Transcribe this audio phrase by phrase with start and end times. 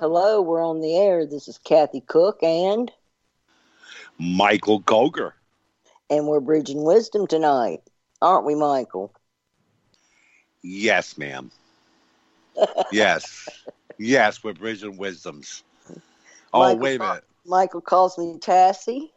[0.00, 1.26] Hello, we're on the air.
[1.26, 2.88] This is Cathy Cook and
[4.16, 5.32] Michael Goger.
[6.08, 7.80] and we're bridging wisdom tonight,
[8.22, 9.12] aren't we, Michael?
[10.62, 11.50] Yes, ma'am.
[12.92, 13.48] yes.
[13.98, 15.64] Yes, we're bridging wisdoms.
[16.54, 17.24] Oh, Michael, wait a minute.
[17.44, 19.10] Michael calls me Tassie.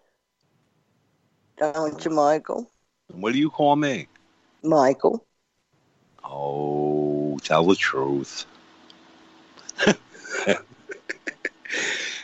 [1.60, 2.72] Don't you, Michael?
[3.12, 4.08] What do you call me?
[4.64, 5.24] Michael.
[6.24, 8.48] Oh, tell the truth.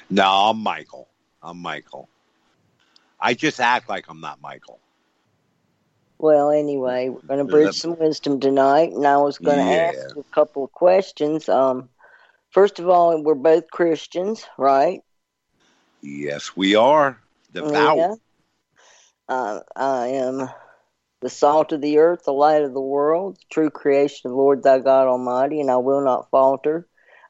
[0.10, 1.08] No, I'm Michael.
[1.41, 2.09] I'm Michael.
[3.20, 4.80] I just act like I'm not Michael.
[6.20, 9.91] Well, anyway, we're going to bridge some wisdom tonight, and I was going to Yeah.
[9.91, 11.48] ask a couple of questions.
[11.48, 11.90] Um,
[12.52, 15.02] first of all, we're both Christians, right?
[16.02, 17.20] Yes, we are.
[17.53, 17.98] Devout.
[17.98, 18.16] Yeah.
[19.30, 20.50] Uh, I am
[21.22, 24.38] the salt of the earth, the light of the world, the true creation of the
[24.38, 26.88] Lord thy God Almighty, and I will not falter.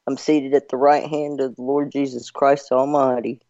[0.07, 3.41] I'm seated at the right hand of the Lord Jesus Christ Almighty.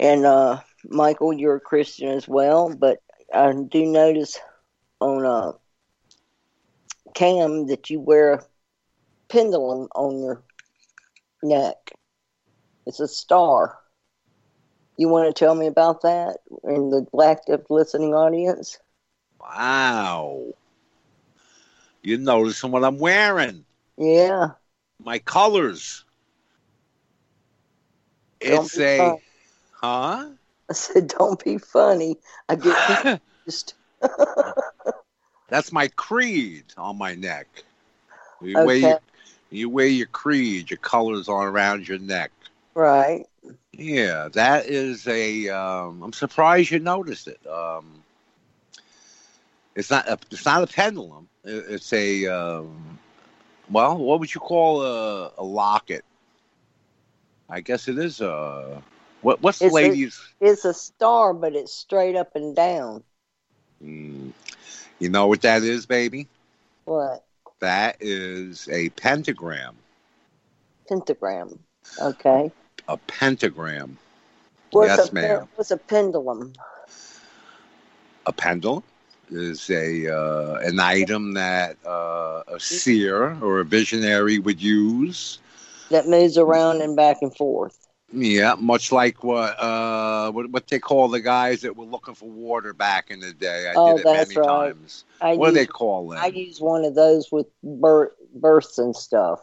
[0.00, 2.98] And uh, Michael, you're a Christian as well, but
[3.34, 4.38] I do notice
[5.00, 5.52] on uh,
[7.14, 8.44] Cam that you wear a
[9.28, 10.42] pendulum on your
[11.42, 11.76] neck.
[12.86, 13.78] It's a star.
[14.96, 18.78] You want to tell me about that in the black listening audience?
[19.38, 20.46] Wow.
[22.02, 23.66] You're noticing what I'm wearing.
[23.98, 24.52] Yeah.
[25.02, 26.04] My colors.
[28.40, 28.98] Don't It's a.
[28.98, 29.22] funny.
[29.72, 30.28] Huh?
[30.68, 32.16] I said, don't be funny.
[32.48, 32.74] I get
[33.44, 33.74] confused.
[35.48, 37.46] That's my creed on my neck.
[38.40, 38.98] You, wear your,
[39.50, 42.32] you wear your creed, your colors on around your neck.
[42.74, 43.26] right.
[43.72, 45.48] Yeah, that is a.
[45.50, 47.46] Um, I'm surprised you noticed it.
[47.46, 48.02] Um,
[49.74, 50.08] it's not.
[50.08, 51.28] A, it's not a pendulum.
[51.44, 52.26] It's a.
[52.26, 52.98] Um,
[53.70, 56.04] well, what would you call a, a locket?
[57.48, 58.82] I guess it is a.
[59.22, 59.80] What, what's the It's a-
[60.40, 63.02] It's a star, but it's straight up and down.
[63.82, 64.32] Mm,
[64.98, 66.28] you know what that is, baby?
[66.84, 67.24] What?
[67.60, 69.76] That is a pentagram.
[70.88, 71.58] Pentagram.
[72.00, 72.50] Okay.
[72.88, 73.98] A pentagram.
[74.70, 75.48] What's Yes, a, ma'am.
[75.54, 76.52] What's a pendulum?
[78.26, 78.82] A pendulum
[79.30, 85.38] is a uh, an item that uh, a seer or a visionary would use.
[85.90, 87.88] That moves around and back and forth.
[88.12, 92.28] Yeah, much like what uh, what, what they call the guys that were looking for
[92.28, 93.68] water back in the day.
[93.70, 94.74] I Oh, did it that's many right.
[94.74, 95.04] times.
[95.20, 96.20] I What do they use, call them?
[96.22, 99.40] I use one of those with birth, births and stuff.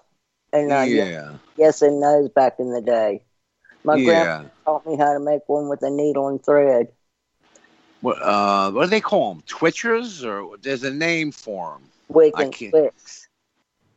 [0.51, 1.37] And uh, yeah.
[1.57, 3.23] yes and no's back in the day.
[3.83, 4.45] My yeah.
[4.65, 6.87] taught me how to make one with a needle and thread.
[8.03, 9.43] What uh, what do they call them?
[9.47, 11.89] Twitchers, or there's a name for them.
[12.35, 12.91] I and.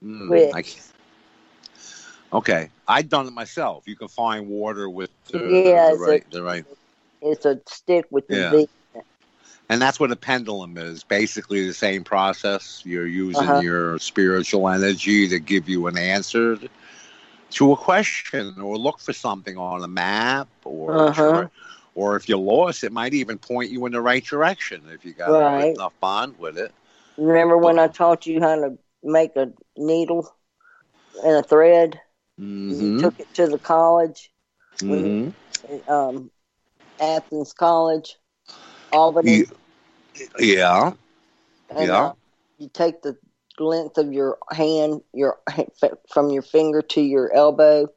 [0.02, 0.62] Mm, I
[2.32, 3.88] Okay, I've done it myself.
[3.88, 6.64] You can find water with the, Yeah, the a- right, the right,
[7.20, 8.50] It's a stick with the Yeah.
[8.50, 8.68] V.
[9.68, 11.02] and that's what a pendulum is.
[11.02, 12.82] Basically, the same process.
[12.84, 13.60] You're using Uh-huh.
[13.60, 16.58] your spiritual energy to give you an answer
[17.50, 21.48] to a question, or look for something on a map, or Uh-huh.
[21.96, 25.14] Or if you're lost, it might even point you in the right direction if you
[25.14, 25.74] got Right.
[25.74, 26.72] enough bond with it.
[27.16, 30.30] Remember when I taught you how to make a needle
[31.24, 31.98] and a thread?
[32.38, 33.00] You Mm-hmm.
[33.00, 34.30] took it to the college,
[34.76, 35.90] mm-hmm.
[35.90, 36.30] um,
[37.00, 38.16] Athens College,
[38.92, 39.44] Albany.
[40.38, 40.92] Yeah.
[41.70, 42.04] and, yeah.
[42.08, 42.12] uh,
[42.58, 43.16] you take the
[43.58, 45.38] length of your hand, your
[46.12, 47.88] from your finger to your elbow,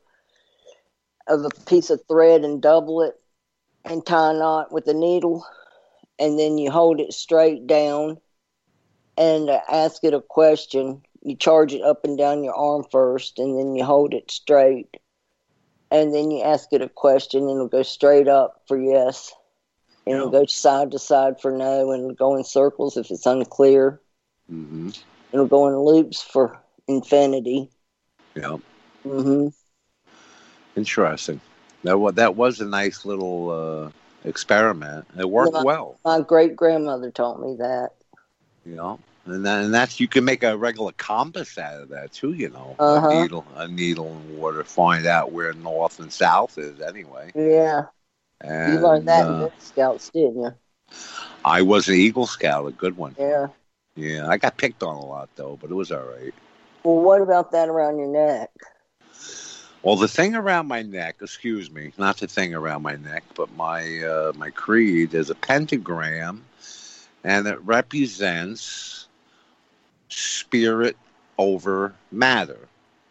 [1.28, 3.19] of a piece of thread and double it,
[3.86, 5.46] and tie a knot with a needle,
[6.18, 8.18] and then you hold it straight down,
[9.18, 11.02] and uh, ask it a question.
[11.22, 14.98] You charge it up and down your arm first, and then you hold it straight,
[15.92, 19.34] and then you ask it a question, and it'll go straight up for yes,
[20.06, 23.26] and it'll go side to side for no, and it'll go in circles if it's
[23.26, 24.02] unclear.
[24.52, 24.90] Mm-hmm.
[25.32, 27.70] It'll go in loops for infinity.
[28.36, 28.58] Yeah.
[29.04, 29.48] hmm
[30.76, 31.42] Interesting.
[31.84, 33.92] That was that was a nice little uh,
[34.28, 35.06] experiment.
[35.18, 35.64] It worked Yeah.
[35.64, 37.92] well, My great grandmother taught me that.
[38.66, 39.00] you know.
[39.26, 42.50] And that, and that's you can make a regular compass out of that too, you
[42.50, 42.76] know.
[42.80, 43.08] Uh-huh.
[43.08, 47.32] A needle, a needle in water, find out where north and south is anyway.
[47.36, 47.84] Yeah,
[48.42, 50.54] And, you learned that in uh, Scouts, didn't you?
[51.46, 53.16] I was an Eagle Scout, a good one.
[53.20, 53.48] Yeah.
[53.96, 56.34] Yeah, I got picked on a lot though, but it was all right.
[56.84, 58.50] Well, what about that around your neck?
[59.84, 63.56] Well, the thing around my neck, excuse me, not the thing around my neck, but
[63.56, 66.44] my uh, my creed is a pentagram,
[67.24, 69.08] and it represents
[70.10, 70.98] spirit
[71.38, 72.60] over matter.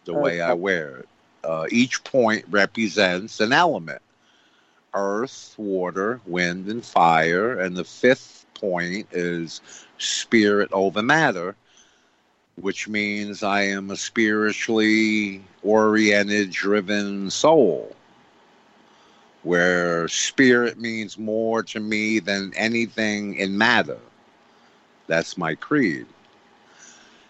[0.05, 1.09] The way I wear it,
[1.45, 4.03] Uh, each point represents an element
[4.95, 7.59] earth, water, wind, and fire.
[7.61, 9.61] And the fifth point is
[9.99, 11.57] spirit over matter,
[12.61, 17.95] which means I am a spiritually oriented, driven soul.
[19.43, 23.99] Where spirit means more to me than anything in matter.
[25.07, 26.07] That's my creed.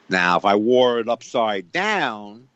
[0.09, 2.49] Now, if I wore it upside down,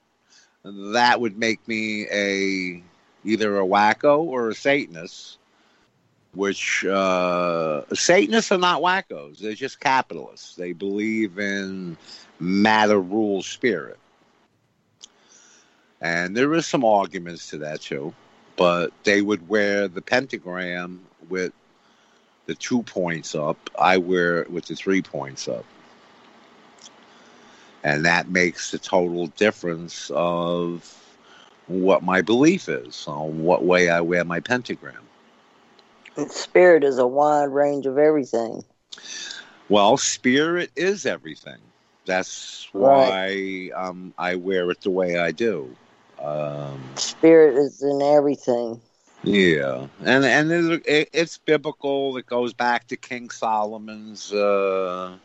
[0.64, 2.82] that would make me a
[3.24, 5.38] either a wacko or a Satanist.
[6.34, 10.54] Which uh, Satanists are not wackos; they're just capitalists.
[10.56, 11.96] They believe in
[12.40, 13.98] matter rules spirit,
[16.00, 18.14] and there is some arguments to that too.
[18.56, 21.52] But they would wear the pentagram with
[22.46, 23.70] the two points up.
[23.78, 25.64] I wear it with the three points up
[27.84, 30.98] and that makes the total difference of
[31.66, 34.94] what my belief is on what way I wear my pentagram.
[36.28, 38.64] Spirit is a wide range of everything.
[39.68, 41.58] Well, spirit is everything.
[42.04, 43.70] That's why right.
[43.74, 45.74] um, I wear it the way I do.
[46.20, 48.80] Um, spirit is in everything.
[49.24, 50.50] Yeah, and and
[50.84, 52.16] it, it's biblical.
[52.16, 55.16] It goes back to King Solomon's uh,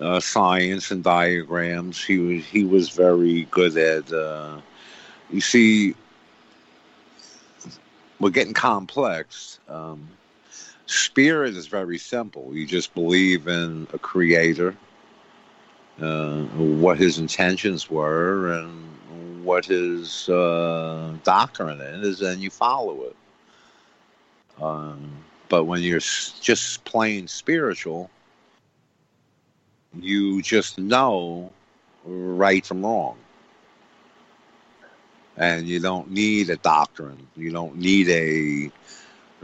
[0.00, 2.02] uh, science and diagrams.
[2.02, 4.12] He was he was very good at.
[4.12, 4.60] Uh,
[5.30, 5.94] you see,
[8.20, 9.58] we're getting complex.
[9.68, 10.08] Um,
[10.86, 12.54] spirit is very simple.
[12.54, 14.76] You just believe in a creator,
[16.00, 23.16] uh, what his intentions were, and what his uh, doctrine is, and you follow it.
[24.62, 25.10] Um,
[25.48, 28.10] but when you're just plain spiritual,
[30.00, 31.50] you just know
[32.04, 33.16] right from wrong.
[35.36, 37.26] And you don't need a doctrine.
[37.36, 38.70] You don't need a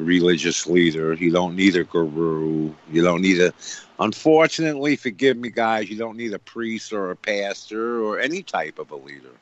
[0.00, 1.14] religious leader.
[1.14, 2.72] You don't need a guru.
[2.90, 3.52] You don't need a,
[3.98, 8.78] unfortunately, forgive me, guys, you don't need a priest or a pastor or any type
[8.78, 9.34] of a leader.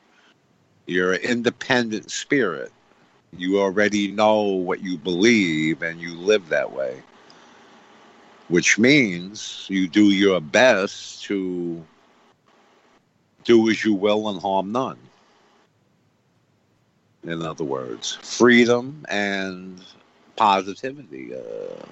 [0.87, 2.71] You're an independent spirit.
[3.37, 7.03] You already know what you believe and you live that way
[8.49, 11.83] which means you do your best to
[13.43, 14.97] do as you will and harm none.
[17.23, 19.81] In other words, freedom and
[20.35, 21.33] positivity.
[21.35, 21.85] Uh,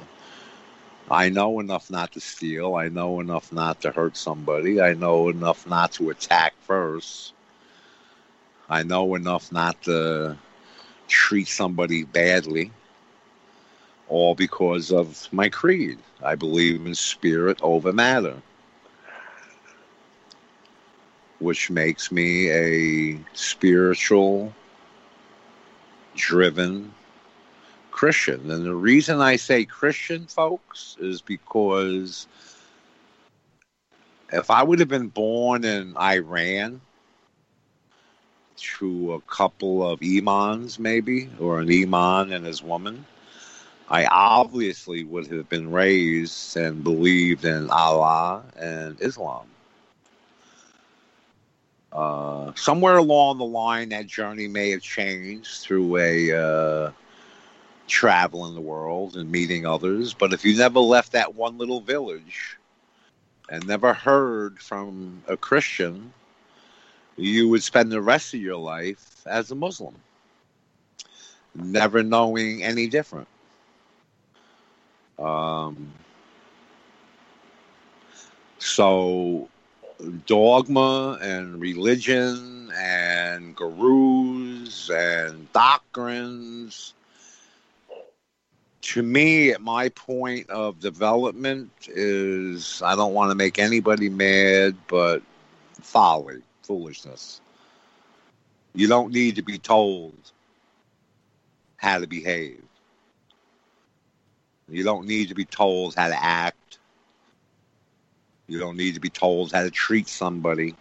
[1.11, 2.75] I know enough not to steal.
[2.75, 4.81] I know enough not to hurt somebody.
[4.81, 7.33] I know enough not to attack first.
[8.69, 10.37] I know enough not to
[11.07, 12.71] treat somebody badly
[14.09, 15.99] all because of my creed.
[16.23, 18.35] I believe in spirit over matter,
[21.39, 24.53] which makes me a spiritual
[26.17, 26.93] driven
[27.91, 28.51] Christian.
[28.51, 32.27] And the reason I say Christian, folks, is because
[34.33, 36.81] if I would have been born in Iran,
[38.57, 43.05] to a couple of imams, maybe, or an imam and his woman,
[43.89, 49.47] I obviously would have been raised and believed in Allah and Islam.
[51.91, 56.91] Uh, somewhere along the line, that journey may have changed through a uh,
[57.87, 60.13] travel in the world and meeting others.
[60.13, 62.57] But if you never left that one little village
[63.49, 66.13] and never heard from a Christian,
[67.15, 69.95] you would spend the rest of your life as a Muslim,
[71.55, 73.27] never knowing any different.
[75.17, 75.91] Um,
[78.59, 79.49] so,
[80.25, 86.93] dogma and religion and gurus and doctrines.
[88.81, 94.75] To me, at my point of development, is I don't want to make anybody mad,
[94.87, 95.21] but
[95.81, 97.41] folly, foolishness.
[98.73, 100.13] You don't need to be told
[101.77, 102.61] how to behave.
[104.69, 106.79] You don't need to be told how to act.
[108.47, 110.75] You don't need to be told how to treat somebody.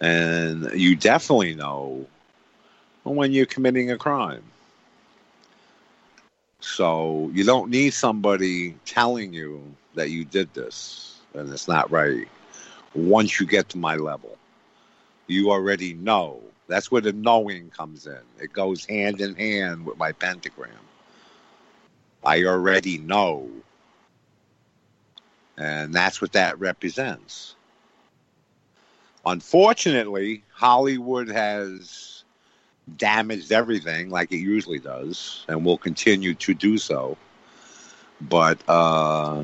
[0.00, 2.06] And you definitely know
[3.04, 4.42] when you're committing a crime.
[6.60, 9.62] So you don't need somebody telling you
[9.94, 12.26] that you did this and it's not right.
[12.94, 14.36] Once you get to my level,
[15.26, 16.40] you already know.
[16.68, 18.20] That's where the knowing comes in.
[18.40, 20.70] It goes hand in hand with my pentagram.
[22.24, 23.48] I already know.
[25.58, 27.56] And that's what that represents.
[29.26, 32.24] Unfortunately, Hollywood has
[32.96, 37.18] damaged everything like it usually does and will continue to do so.
[38.20, 39.42] But uh,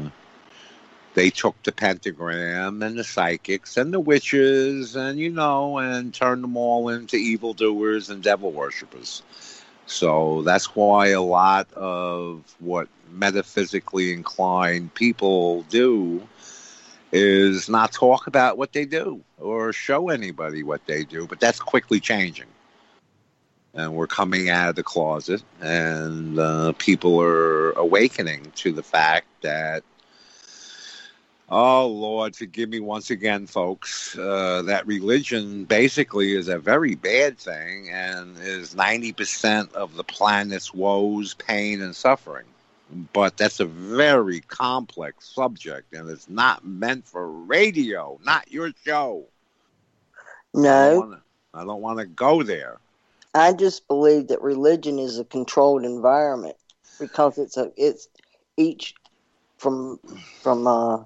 [1.14, 6.42] they took the pentagram and the psychics and the witches and, you know, and turned
[6.44, 9.22] them all into evildoers and devil worshippers.
[9.86, 16.26] So that's why a lot of what metaphysically inclined people do
[17.12, 21.26] is not talk about what they do or show anybody what they do.
[21.26, 22.46] But that's quickly changing.
[23.74, 29.26] And we're coming out of the closet, and uh, people are awakening to the fact
[29.42, 29.82] that
[31.50, 34.16] Oh, Lord, forgive me once again, folks.
[34.16, 40.72] Uh, that religion basically is a very bad thing and is 90% of the planet's
[40.72, 42.46] woes, pain, and suffering.
[43.12, 49.24] But that's a very complex subject and it's not meant for radio, not your show.
[50.54, 51.18] No.
[51.52, 52.78] I don't want to go there.
[53.34, 56.56] I just believe that religion is a controlled environment
[57.00, 58.08] because it's a it's
[58.56, 58.94] each
[59.58, 59.98] from
[60.40, 61.04] from uh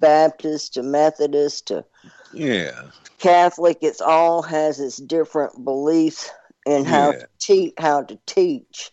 [0.00, 1.84] Baptist to Methodist to
[2.32, 2.82] yeah
[3.18, 3.78] Catholic.
[3.82, 6.30] It's all has its different beliefs
[6.66, 7.18] in how Yeah.
[7.18, 8.90] to teach how to teach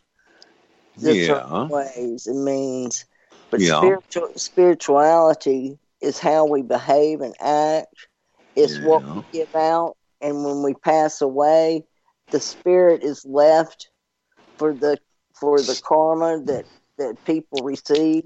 [0.98, 1.68] the Yeah.
[1.70, 3.06] ways and means.
[3.52, 3.78] But Yeah.
[3.78, 8.08] spiritual spirituality is how we behave and act.
[8.56, 11.84] It's what we give out, and when we pass away,
[12.32, 13.90] the spirit is left
[14.58, 14.98] for the
[15.40, 16.66] for the karma that
[16.98, 18.24] that people receive.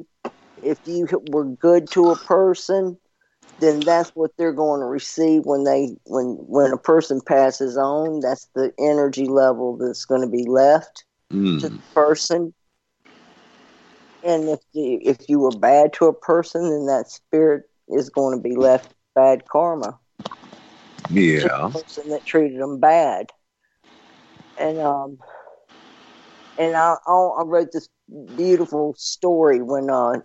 [0.64, 2.98] If you were good to a person,
[3.60, 8.20] then that's what they're going to receive when they when when a person passes on.
[8.22, 11.06] That's the energy level that's going to be left
[11.60, 11.70] to Mm.
[11.70, 12.54] the person.
[14.24, 18.38] And if you, if you were bad to a person, then that spirit is going
[18.38, 20.00] to be left bad karma
[21.40, 21.70] to Yeah.
[21.74, 23.28] person that treated them bad.
[24.58, 25.18] And um,
[26.58, 27.88] and I I I wrote this
[28.36, 30.20] beautiful story when uh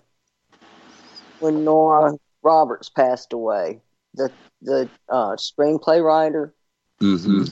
[1.45, 3.83] when Nora Roberts passed away,
[4.15, 4.31] the
[4.63, 6.55] the uh, screenplay writer
[7.01, 7.45] hmm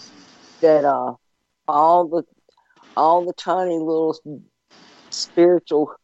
[0.63, 1.15] that uh
[1.69, 2.23] all the
[2.97, 4.17] all the tiny little
[5.11, 5.95] spiritual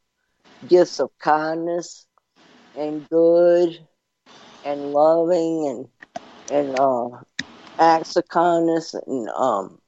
[0.68, 2.07] gifts of kindness
[2.76, 3.71] and good
[4.64, 7.09] and loving and and uh
[7.78, 9.78] acts of kindness and um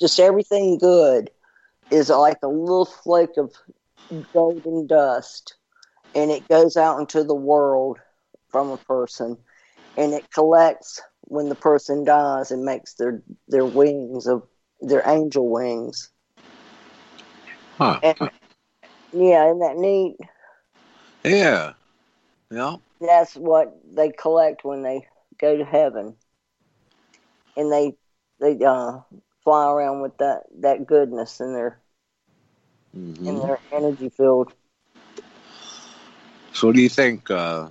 [0.00, 1.30] just everything good
[1.90, 3.54] is like a little flake of
[4.34, 5.57] golden dust
[6.18, 8.00] and it goes out into the world
[8.50, 9.38] from a person
[9.96, 14.42] and it collects when the person dies and makes their their wings of
[14.82, 16.12] their angel wings.
[17.78, 18.02] Huh.
[18.02, 18.16] And
[19.12, 20.16] yeah, isn't that neat?
[21.24, 21.74] Yeah.
[22.50, 22.76] Yeah.
[23.00, 25.08] That's what they collect when they
[25.38, 26.18] go to heaven,
[27.56, 27.96] and they
[28.40, 29.00] they uh,
[29.44, 31.82] fly around with that that goodness in their
[33.24, 34.52] in hmm their energy field.
[36.58, 37.30] So, what do you think?
[37.30, 37.68] Uh,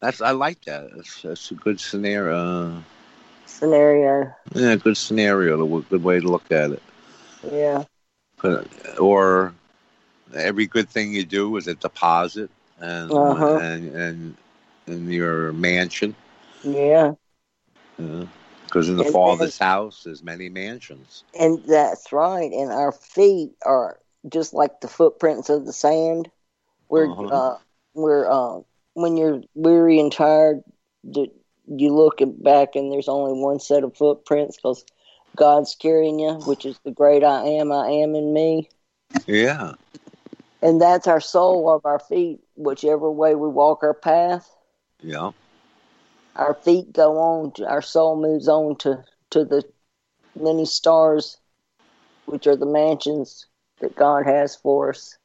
[0.00, 0.90] that's I like that.
[0.94, 2.82] That's, that's a good scenario.
[3.46, 5.62] Scenario, Yeah, good scenario.
[5.78, 6.82] A good way to look at it.
[7.42, 7.84] yeah,
[8.42, 8.66] But-
[8.98, 9.54] Or
[10.34, 12.50] every good thing you do is a deposit,
[12.80, 13.58] and Uh-huh.
[13.58, 14.36] and and
[14.86, 16.14] in your mansion.
[16.62, 17.14] yeah,
[18.64, 21.24] Because in the And Father's house, there's many mansions.
[21.38, 22.50] and that's right.
[22.52, 23.98] And our feet are
[24.28, 26.30] just like the footprints of the sand.
[26.88, 27.26] We're Uh-huh.
[27.26, 27.58] uh,
[27.94, 28.60] we're uh,
[28.94, 30.62] when you're weary and tired,
[31.66, 34.84] you look back and there's only one set of footprints because
[35.36, 38.68] God's carrying you, which is the great I am, I am in me.
[39.26, 39.74] Yeah.
[40.60, 44.48] And that's our soul of our feet, whichever way we walk our path.
[45.00, 45.32] Yeah.
[46.36, 49.64] Our feet go on, to, our soul moves on to, to the
[50.38, 51.36] many stars,
[52.26, 53.46] which are the mansions
[53.82, 55.18] that God has for us.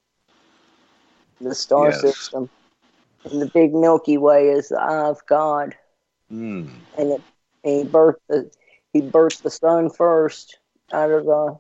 [1.40, 2.02] The star Yes.
[2.02, 2.50] system.
[3.26, 5.76] And the big Milky Way is the eye of God.
[6.32, 6.70] Mm.
[6.98, 7.22] And, it,
[7.64, 8.52] and he birthed the
[8.94, 10.58] he birthed the sun first
[10.94, 11.60] out of the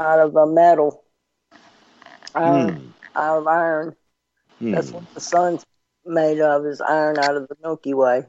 [0.00, 1.02] out of the metal.
[2.34, 2.92] Iron, Mm.
[3.14, 3.96] out of iron.
[4.60, 4.74] Mm.
[4.74, 5.64] That's what the sun's
[6.04, 8.26] made of is iron out of the Milky Way.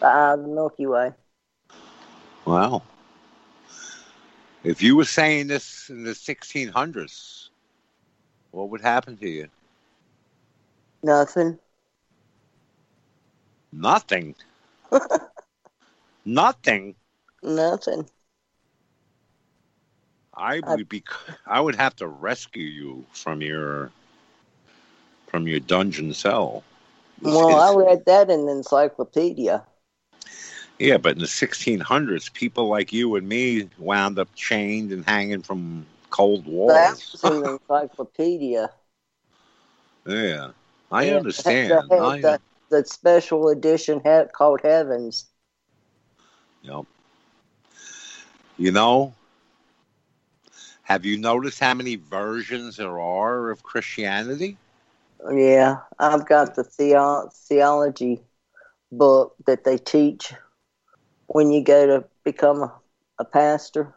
[0.00, 1.12] The eye of the Milky Way.
[2.44, 2.82] Wow.
[4.64, 7.48] If you were saying this in the 1600s,
[8.52, 9.48] what would happen to you?
[11.02, 11.58] Nothing.
[13.72, 14.36] Nothing.
[16.24, 16.94] Nothing.
[17.42, 18.08] Nothing.
[20.34, 21.02] I would be.
[21.46, 23.90] I would have to rescue you from your
[25.26, 26.62] from your dungeon cell.
[27.20, 29.64] Well, I read that in the encyclopedia.
[30.82, 35.42] Yeah, but in the 1600s, people like you and me wound up chained and hanging
[35.42, 36.66] from cold walls.
[36.66, 38.72] That was in the encyclopedia.
[40.06, 40.50] yeah,
[40.90, 41.90] I Yeah, understand.
[41.90, 45.30] The, I, the, the special edition he- called Heavens.
[46.62, 46.86] Yep.
[48.58, 49.14] You know,
[50.84, 54.58] have you noticed how many versions there are of Christianity?
[55.34, 58.24] Yeah, I've got the theo- theology
[58.92, 60.32] book that they teach
[61.32, 62.72] when you go to become a,
[63.20, 63.94] a pastor.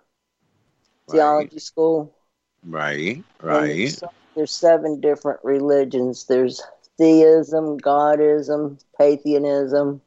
[1.12, 2.16] Theology school.
[2.64, 3.94] Right, right.
[4.02, 4.04] There's,
[4.36, 6.26] there's seven different religions.
[6.28, 6.62] There's
[6.98, 10.02] theism, godism, pantheism,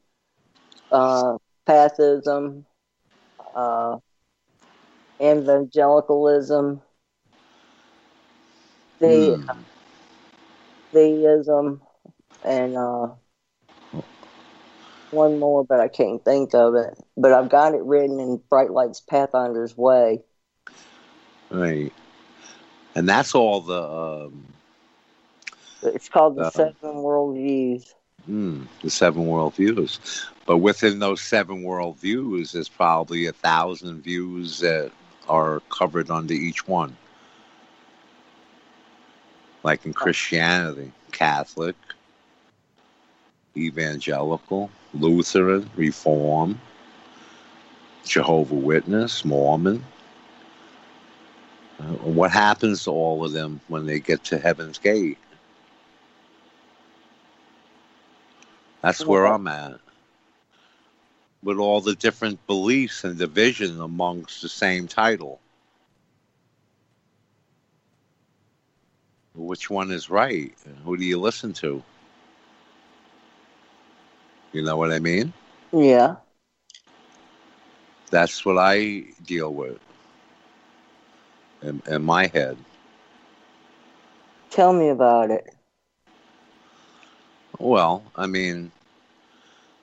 [0.90, 2.64] uh, pathism,
[3.54, 3.96] uh,
[5.20, 6.82] evangelicalism,
[9.00, 9.62] the Hmm.
[10.92, 11.80] theism,
[12.44, 13.08] and uh,
[15.10, 16.98] one more, but I can't think of it.
[17.16, 20.22] But I've got it written in Bright Lights Pathfinder's Way.
[21.50, 21.92] Right.
[22.94, 24.46] And that's all the um,
[25.82, 26.50] It's called the Uh-oh.
[26.50, 27.94] Seven World Views.
[28.26, 29.98] hmm, the seven world views.
[30.46, 34.90] But within those seven world views, there's probably a thousand views that
[35.28, 36.96] are covered under each one.
[39.62, 41.76] Like in Christianity, Catholic,
[43.56, 46.60] Evangelical, Lutheran, Reform,
[48.04, 49.84] Jehovah Witness, Mormon.
[51.78, 55.18] Uh, what happens to all of them when they get to Heaven's Gate?
[58.82, 59.78] That's where I'm at.
[61.42, 65.40] With all the different beliefs and division amongst the same title.
[69.34, 70.52] Which one is right?
[70.84, 71.82] Who do you listen to?
[74.52, 75.32] You know what I mean?
[75.72, 76.16] Yeah.
[78.10, 79.78] That's what I deal with
[81.62, 82.56] in, in my head.
[84.50, 85.54] Tell me about it.
[87.58, 88.70] Well, I mean,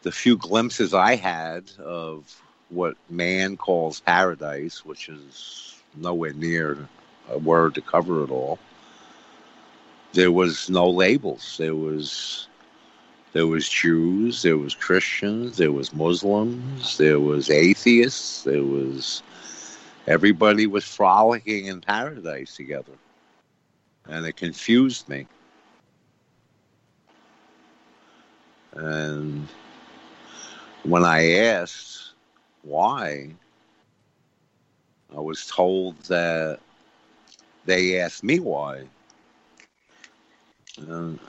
[0.02, 6.88] the few glimpses I had of what man calls paradise, which is nowhere near
[7.30, 8.60] a word to cover it all,
[10.14, 11.56] there was no labels.
[11.58, 12.48] There was
[13.36, 19.24] there was Jews, there was Christians, there was Muslims, there was atheists, there was
[20.08, 22.94] everybody was frolicking in paradise together.
[24.08, 25.28] And it confused me.
[28.72, 29.50] And
[30.84, 32.14] when I asked
[32.62, 33.32] why,
[35.14, 36.60] I was told that
[37.66, 38.84] they asked me why.
[40.78, 41.20] And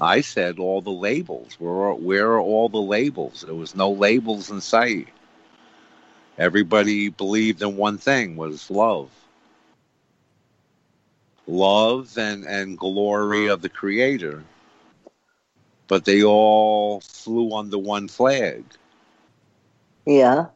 [0.00, 1.54] I said all the labels.
[1.58, 3.42] Where are, where are all the labels?
[3.42, 5.08] There was no labels in sight.
[6.38, 9.10] Everybody believed in one thing was love.
[11.46, 14.42] Love and, and glory of the creator
[15.88, 18.64] but they all flew under one flag,
[20.06, 20.46] Yeah.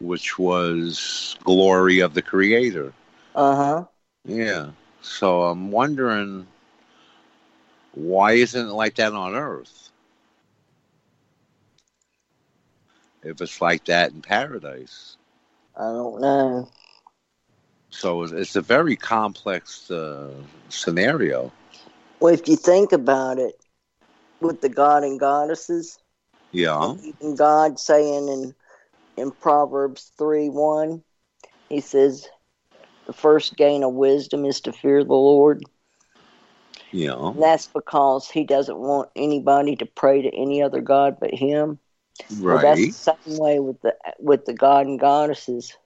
[0.00, 2.92] which was glory of the creator.
[3.34, 3.84] Uh huh.
[4.24, 4.70] Yeah.
[5.02, 6.46] So I'm wondering
[7.98, 9.90] why isn't it like that on Earth?
[13.22, 15.16] If it's like that in paradise.
[15.76, 16.68] I don't know.
[17.90, 20.30] So it's- a very complex uh,
[20.68, 21.52] scenario.
[22.20, 23.54] Well, if you think about it,
[24.40, 25.98] with the god and goddesses,
[26.52, 26.94] Yeah.
[27.20, 28.54] and God saying in
[29.16, 31.02] in Proverbs three one,
[31.68, 32.28] He says,
[33.06, 35.64] "The first gain of wisdom is to fear the Lord."
[36.92, 37.28] Yeah.
[37.28, 41.78] And that's because He doesn't want anybody to pray to any other god but Him.
[42.40, 45.76] Well, that's the same way with the with the god and goddesses.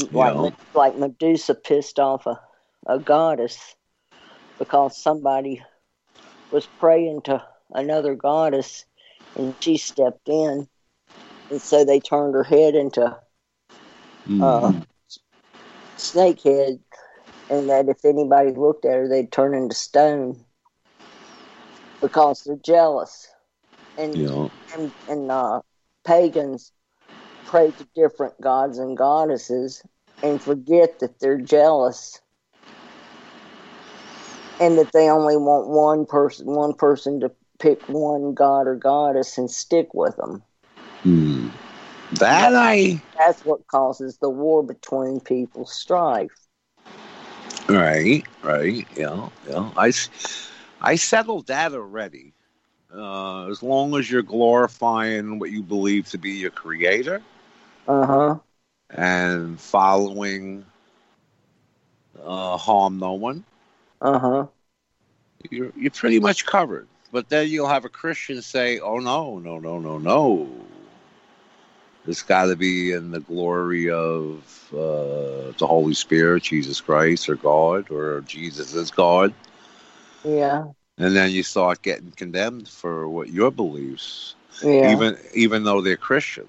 [0.00, 0.50] Like Yeah.
[0.74, 2.40] like Medusa pissed off a,
[2.86, 3.74] a goddess
[4.58, 5.62] because somebody
[6.50, 8.84] was praying to another goddess
[9.36, 10.66] and she stepped in
[11.50, 13.16] and so they turned her head into
[14.28, 14.84] Mm.
[15.98, 16.80] snakehead
[17.50, 20.38] and that if anybody looked at her they'd turn into stone
[22.00, 23.28] because they're jealous
[23.98, 24.48] and yeah.
[24.74, 25.60] and, and uh,
[26.04, 26.72] pagans
[27.46, 29.82] pray to different gods and goddesses
[30.22, 32.20] and forget that they're jealous
[34.60, 39.38] and that they only want one person one person to pick one god or goddess
[39.38, 40.42] and stick with them
[41.06, 41.48] Hmm.
[42.14, 46.45] That I that's what causes the war between people strife
[47.68, 49.70] Right, right, yeah, yeah.
[49.76, 49.92] I,
[50.80, 52.32] I settled that already.
[52.94, 57.22] uh, as long as you're glorifying what you believe to be your creator
[57.86, 58.38] Uh huh.
[58.90, 60.64] and following
[62.24, 63.44] uh, harm no one,
[64.00, 64.46] Uh huh.
[65.50, 66.86] you're you're pretty much covered.
[67.12, 70.48] But then you'll have a Christian say, "Oh no, no, no, no, no!
[72.06, 77.36] It's got to be in the glory of uh, the Holy Spirit, Jesus Christ, or
[77.36, 79.32] God, or Jesus is God."
[80.24, 80.64] Yeah.
[80.98, 84.90] And then you start getting condemned for what your beliefs, Yeah.
[84.90, 86.48] even even though they're Christian.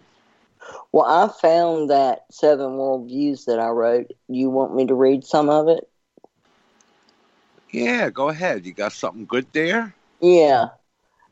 [0.91, 4.11] well, I found that seven worldviews that I wrote.
[4.27, 5.87] You want me to read some of it?
[7.71, 8.65] Yeah, go ahead.
[8.65, 9.93] You got something good there?
[10.21, 10.69] Yeah.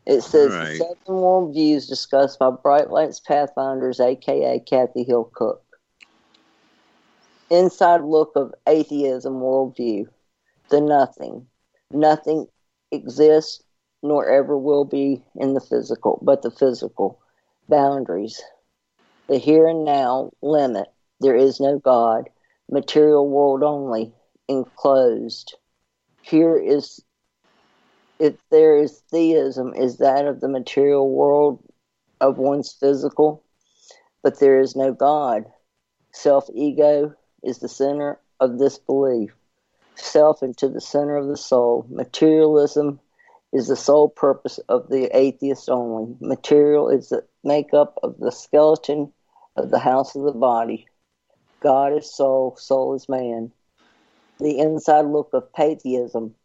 [0.05, 0.77] It says Right.
[0.77, 5.63] seven worldviews discussed by Bright Lights Pathfinders, aka Cathy Hill Cook.
[7.49, 10.07] Inside look of atheism worldview.
[10.69, 11.47] The nothing.
[11.91, 12.47] Nothing
[12.91, 13.63] exists
[14.03, 17.19] nor ever will be in the physical, but the physical.
[17.67, 18.43] Boundaries.
[19.27, 20.87] The here and now limit.
[21.19, 22.29] There is no God.
[22.69, 24.13] Material world only.
[24.47, 25.55] Enclosed.
[26.21, 27.03] Here is
[28.19, 31.63] if there is theism, is that of the material world
[32.21, 33.43] of one's physical,
[34.23, 35.45] but there is no God.
[36.11, 39.35] Self ego is the center of this belief.
[39.95, 41.85] Self into the center of the soul.
[41.89, 42.99] Materialism
[43.53, 46.15] is the sole purpose of the atheist only.
[46.19, 49.11] Material is the makeup of the skeleton
[49.55, 50.87] of the house of the body.
[51.61, 53.51] God is soul, soul is man.
[54.39, 56.35] The inside look of pantheism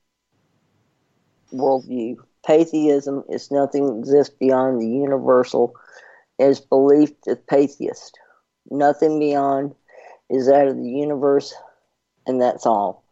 [1.53, 2.17] worldview.
[2.45, 5.75] Pantheism is nothing exists beyond the universal
[6.39, 8.19] as belief of pantheist.
[8.71, 9.75] Nothing beyond
[10.31, 11.55] is out of the universe,
[12.27, 13.05] and that's all.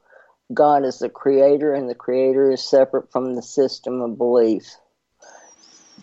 [0.54, 4.76] God is the creator, and the creator is separate from the system of belief.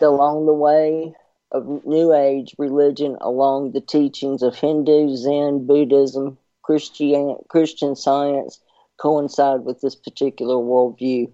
[0.00, 1.14] Along the way
[1.50, 8.60] of New Age religion, along the teachings of Hindu, Zen, Buddhism, Christian, Christian science
[8.98, 11.30] coincide with this particular worldview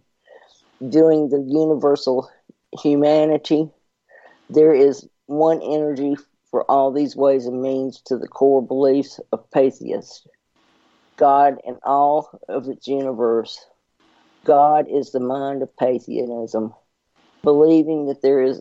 [0.88, 2.30] doing the universal
[2.80, 3.68] humanity,
[4.50, 6.16] there is one energy
[6.50, 10.26] for all these ways and means to the core beliefs of pantheists.
[11.16, 13.64] God and all of its universe.
[14.44, 16.74] God is the mind of pantheism,
[17.42, 18.60] believing that there is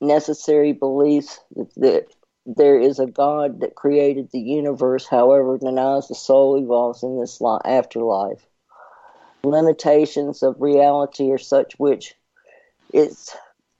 [0.00, 2.06] necessary beliefs that, that
[2.46, 7.40] there is a God that created the universe, however, denies the soul evolves in this
[7.40, 8.44] li- afterlife
[9.44, 12.14] limitations of reality are such which
[12.92, 13.34] its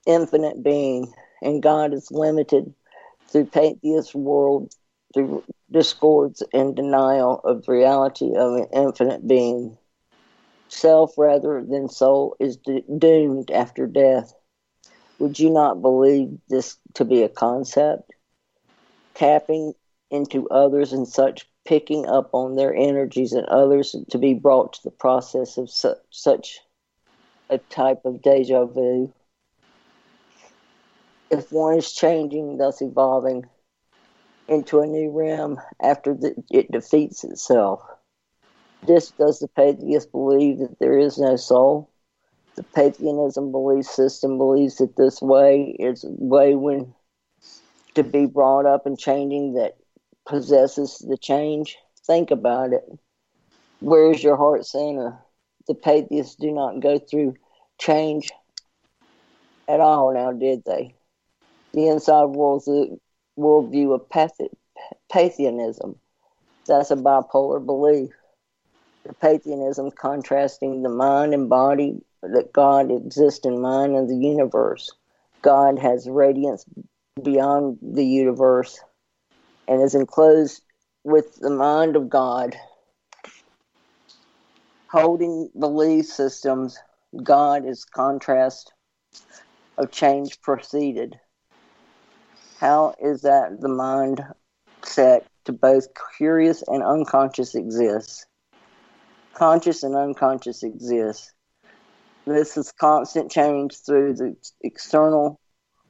[0.07, 2.73] infinite being and God is limited
[3.31, 4.75] through pantheist world
[5.14, 9.77] through discords and denial of reality of an infinite being.
[10.68, 14.33] Self rather than soul is do- doomed after death.
[15.18, 18.12] Would you not believe this to be a concept?
[19.14, 19.75] Tapping
[20.11, 24.83] into others and such picking up on their energies and others to be brought to
[24.83, 26.59] the process of such, such
[27.48, 29.12] a type of deja vu.
[31.30, 33.44] If one is changing, thus evolving
[34.48, 37.80] into a new realm after the, it defeats itself.
[38.85, 41.88] This does the pantheist believe that there is no soul.
[42.56, 46.92] The pantheism belief system believes that this way is way when
[47.94, 49.76] to be brought up and changing that
[50.26, 51.76] possesses the change.
[52.06, 52.85] Think about it.
[53.80, 55.18] Where is your heart center?
[55.66, 57.35] The pantheists do not go through
[57.78, 58.30] change
[59.68, 60.94] at all now, did they?
[61.72, 62.68] The inside world's
[63.38, 64.40] worldview of path-
[65.11, 65.96] pantheism.
[66.66, 68.11] That's a bipolar belief.
[69.04, 74.90] The pantheism contrasting the mind and body that God exists in mind and the universe.
[75.42, 76.64] God has radiance
[77.22, 78.78] beyond the universe
[79.70, 80.62] and is enclosed
[81.04, 82.56] with the mind of God.
[84.90, 86.76] Holding belief systems,
[87.22, 88.72] God is contrast
[89.78, 91.14] of change proceeded.
[92.59, 94.24] How is that the mind
[94.83, 95.87] set to both
[96.18, 98.26] curious and unconscious exists?
[99.35, 101.33] Conscious and unconscious exists.
[102.26, 105.38] This is constant change through the external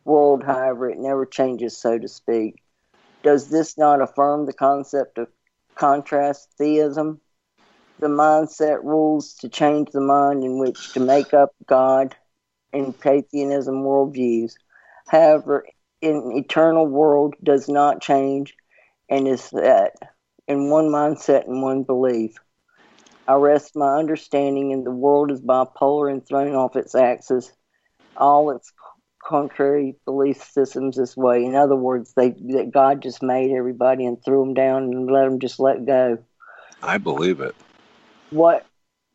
[0.05, 2.63] world, however, it never changes, so to speak.
[3.23, 5.29] Does this not affirm the concept of
[5.75, 7.21] contrast theism?
[7.99, 12.17] The mindset rules to change the mind in which to make up God
[12.73, 14.55] and pantheism worldviews.
[15.09, 15.67] However,
[16.03, 18.55] an eternal world does not change
[19.11, 19.97] and is set
[20.49, 22.37] in one mindset and one belief.
[23.29, 27.53] I rest my understanding in the world is bipolar and thrown off its axis.
[28.17, 28.73] All its
[29.23, 31.45] contrary belief systems this way.
[31.45, 35.25] In other words, they that God just made everybody and threw them down and let
[35.25, 36.19] them just let go.
[36.83, 37.55] I believe it.
[38.31, 38.67] What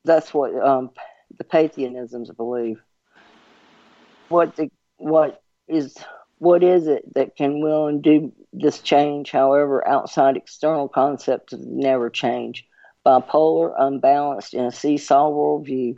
[0.04, 0.92] that's what um,
[1.38, 2.82] the Paleontologians believe.
[4.30, 5.98] What the what is
[6.38, 9.32] what is it that can will and do this change?
[9.32, 12.66] However, outside external concepts never change.
[13.06, 15.96] Bipolar, unbalanced, in a seesaw worldview.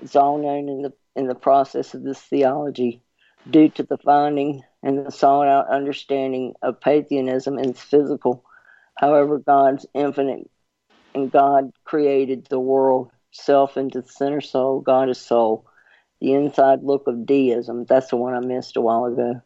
[0.00, 3.02] It's all known in the in the process of this theology
[3.48, 8.44] due to the finding and the sought out understanding of pantheism and physical.
[8.96, 10.50] However, God's infinite
[11.14, 15.66] and God created the world, self into the center soul, God is soul.
[16.20, 19.40] The inside look of deism, that's the one I missed a while ago.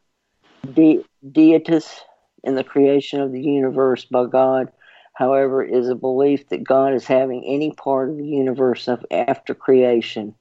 [0.72, 2.00] De- deitas
[2.42, 4.72] in the creation of the universe by God,
[5.14, 9.54] however, is a belief that God is having any part of the universe of after
[9.54, 10.34] creation.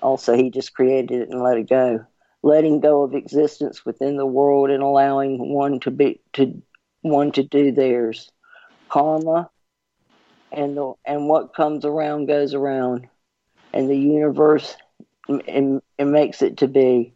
[0.00, 2.06] Also, he just created it and let it go
[2.42, 6.62] letting go of existence within the world and allowing one to be to
[7.02, 8.30] one to do theirs.
[8.88, 9.50] Karma
[10.52, 13.08] and the and what comes around goes around,
[13.72, 14.76] and the universe
[15.28, 17.14] and makes it to be.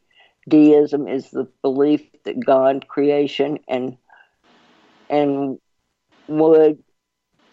[0.48, 3.96] Deism is the belief that God creation and
[5.08, 5.58] and
[6.28, 6.82] wood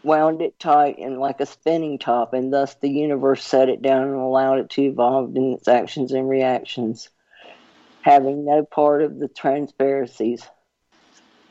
[0.03, 4.03] wound it tight and like a spinning top, and thus the universe set it down
[4.03, 7.09] and allowed it to evolve in its actions and reactions
[8.01, 10.47] having no part of the transparencies.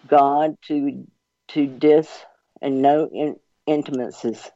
[0.06, 1.06] God to
[1.48, 2.08] to dis
[2.60, 3.36] and no in,
[3.66, 4.50] intimacies.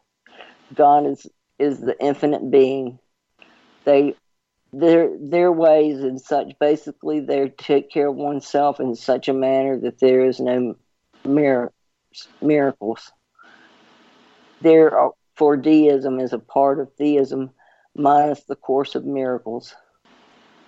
[0.75, 1.27] God is
[1.59, 2.99] is the infinite being.
[3.85, 4.15] They
[4.73, 9.79] their their ways and such basically they take care of oneself in such a manner
[9.81, 10.75] that there is no
[11.25, 11.73] mir-
[12.43, 13.13] miracles.
[14.63, 17.51] There are, for deism is a part of theism
[17.95, 19.75] minus the course of miracles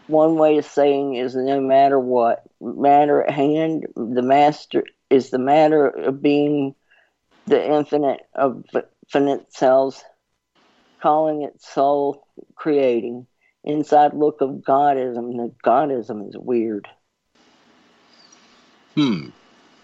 [0.06, 5.38] one way of saying is no matter what matter at hand, the master is the
[5.38, 6.74] matter of being
[7.46, 10.02] the infinite of infinite selves
[11.02, 13.26] calling it soul creating.
[13.64, 15.36] Inside look of Godism.
[15.36, 16.86] The Godism is weird.
[18.94, 19.30] Hmm.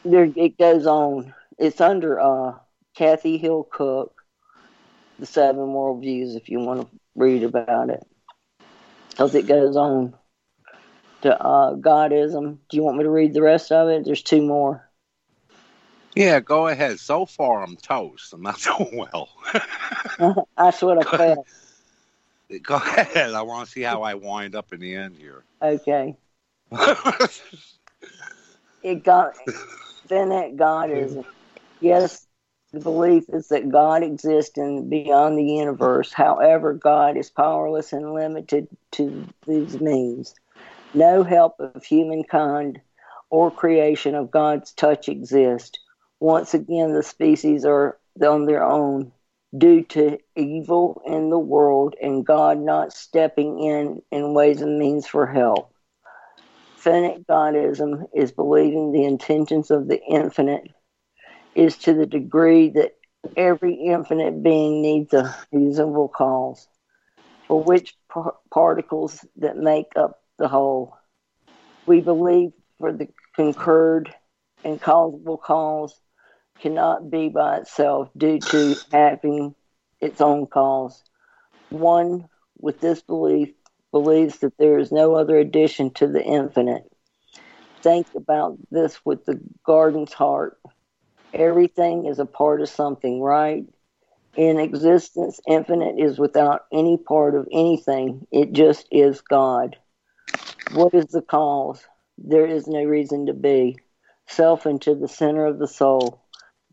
[0.05, 1.35] There, it goes on.
[1.59, 2.59] It's under uh,
[2.97, 4.15] Cathy Hill Cook,
[5.19, 8.05] The Seven Worldviews, if you want to read about it
[9.13, 10.15] because it goes on
[11.23, 12.59] to uh, Godism.
[12.69, 14.05] Do you want me to read the rest of it?
[14.05, 14.89] There's two more.
[16.15, 16.99] Yeah, go ahead.
[16.99, 18.33] So far, I'm toast.
[18.33, 19.29] I'm not doing well.
[20.57, 21.47] That's what I felt.
[22.63, 23.33] Go ahead.
[23.33, 25.43] I want to see how I wind up in the end here.
[25.63, 26.17] Okay.
[28.83, 29.35] it got
[30.09, 31.17] then that God is
[31.81, 32.27] yes,
[32.73, 36.13] the belief is that God exists in beyond the universe.
[36.13, 40.35] However, God is powerless and limited to these means.
[40.95, 42.81] No help of humankind
[43.29, 45.79] or creation of God's touch exists.
[46.19, 49.13] Once again, the species are on their own
[49.57, 55.07] due to evil in the world and God not stepping in in ways and means
[55.07, 55.75] for help.
[56.77, 60.69] Finite Godism is believing the intentions of the infinite
[61.55, 62.93] is to the degree that
[63.37, 66.67] every infinite being needs a reasonable cause,
[67.49, 70.97] for which par- particles that make up the whole.
[71.87, 74.15] We believe for the concurred
[74.65, 75.99] and causable cause
[76.61, 79.55] cannot be by itself due to having
[80.01, 81.03] its own cause.
[81.69, 83.51] One with this belief
[83.91, 86.85] believes that there is no other addition to the infinite.
[87.83, 90.59] Think about this with the garden's heart
[91.33, 93.65] Everything is a part of something, right?
[94.37, 98.27] In existence, infinite is without any part of anything.
[98.31, 99.77] It just is God.
[100.75, 101.83] What is the cause?
[102.19, 103.79] There is no reason to be.
[104.27, 106.23] Self into the center of the soul.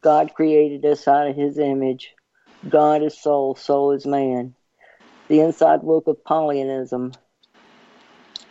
[0.02, 2.13] God created us out of his image.
[2.67, 4.56] God is soul, soul is man.
[5.28, 7.15] The inside look of Paulinism.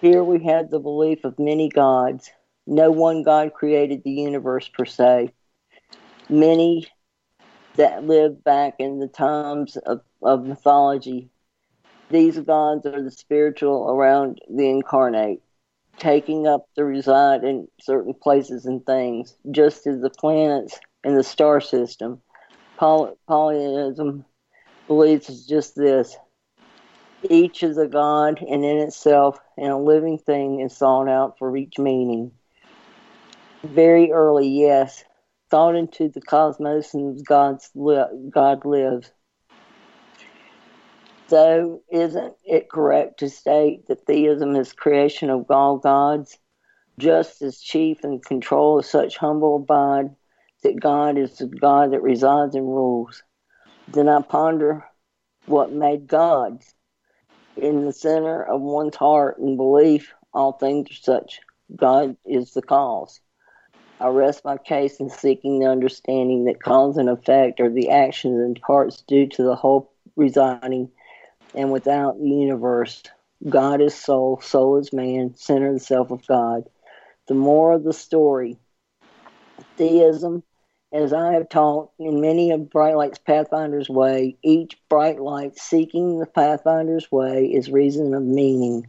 [0.00, 2.30] Here we have the belief of many gods.
[2.66, 5.32] No one God created the universe per se
[6.28, 6.86] many
[7.76, 11.30] that live back in the times of, of mythology.
[12.10, 15.40] These gods are the spiritual around the incarnate,
[15.98, 21.22] taking up the reside in certain places and things, just as the planets in the
[21.24, 22.22] star system.
[22.78, 24.24] Poly- Paulinism
[24.88, 26.16] believes is just this.
[27.22, 31.56] Each is a god and in itself, and a living thing is sought out for
[31.56, 32.32] each meaning.
[33.64, 35.04] Very early, yes,
[35.50, 39.10] thought into the cosmos and God's li- God lives.
[41.28, 46.38] So, isn't it correct to state that theism is creation of all gods,
[46.98, 50.14] just as chief and control of such humble abide
[50.62, 53.22] that God is the God that resides and rules?
[53.88, 54.84] Then I ponder
[55.44, 56.74] what made gods
[57.56, 60.14] in the center of one's heart and belief.
[60.32, 61.40] All things are such.
[61.74, 63.20] God is the cause.
[64.00, 68.40] I rest my case in seeking the understanding that cause and effect are the actions
[68.40, 70.90] and parts due to the whole residing
[71.54, 73.02] and without the universe.
[73.48, 76.64] God is soul, soul is man, center the self of God.
[77.26, 78.58] The more of the story,
[79.76, 80.44] theism,
[80.92, 86.18] as I have taught in many of Bright Light's Pathfinder's way, each bright light seeking
[86.18, 88.86] the Pathfinder's way is reason of meaning.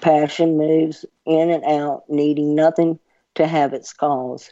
[0.00, 2.98] Passion moves in and out, needing nothing
[3.34, 4.50] to have its cause,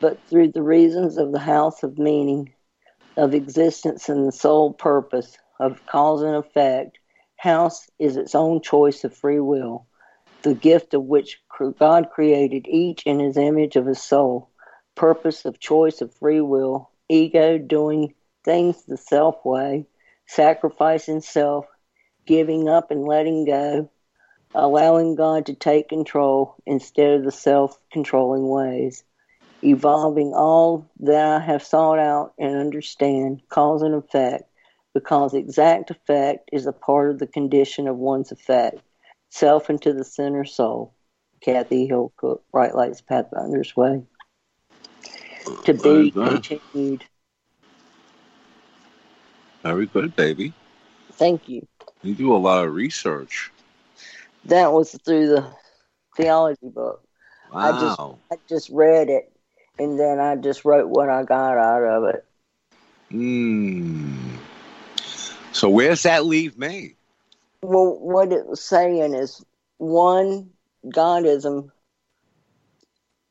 [0.00, 2.52] but through the reasons of the house of meaning,
[3.16, 6.98] of existence and the sole purpose, of cause and effect,
[7.36, 9.86] house is its own choice of free will,
[10.42, 11.40] the gift of which
[11.78, 14.50] God created each in his image of his soul,
[14.94, 19.86] purpose of choice of free will, ego doing things the self way,
[20.26, 21.66] sacrificing self,
[22.26, 23.90] giving up and letting go,
[24.54, 29.04] allowing God to take control instead of the self controlling ways,
[29.62, 34.44] evolving all that I have sought out and understand, cause and effect,
[34.94, 38.78] because exact effect is a part of the condition of one's effect,
[39.30, 40.92] self into the center soul.
[41.42, 44.02] Cathy Hill Cook, Bright Lights Pathfinder's Way.
[45.64, 47.04] To be continued.
[49.62, 50.52] Very good, baby.
[51.12, 51.66] Thank you.
[52.02, 53.50] You do a lot of research.
[54.46, 55.52] That was through the
[56.16, 57.02] theology book.
[57.52, 57.60] Wow.
[57.60, 58.00] I just
[58.32, 59.32] I just read it
[59.78, 62.24] and then I just wrote what I got out of it.
[63.10, 64.36] Hmm.
[65.52, 66.94] So where's that leave me?
[67.62, 69.44] Well, what it was saying is
[69.78, 70.50] one
[70.86, 71.70] Godism,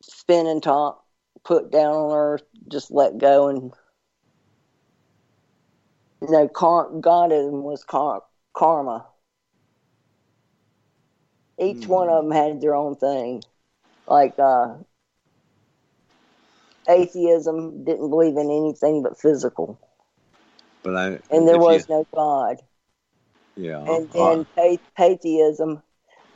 [0.02, 1.06] spin and top,
[1.44, 3.72] put down on earth, just let go, and
[6.22, 8.24] you know, car- Godism was car-
[8.54, 9.06] karma.
[11.60, 11.90] Each Hmm.
[11.90, 13.44] one of them had their own thing.
[14.08, 14.76] Like uh,
[16.90, 19.80] atheism didn't believe in anything but physical,
[20.84, 22.58] But I and there was you- no God.
[23.56, 23.80] yeah.
[23.88, 25.82] and uh, then pa- patheism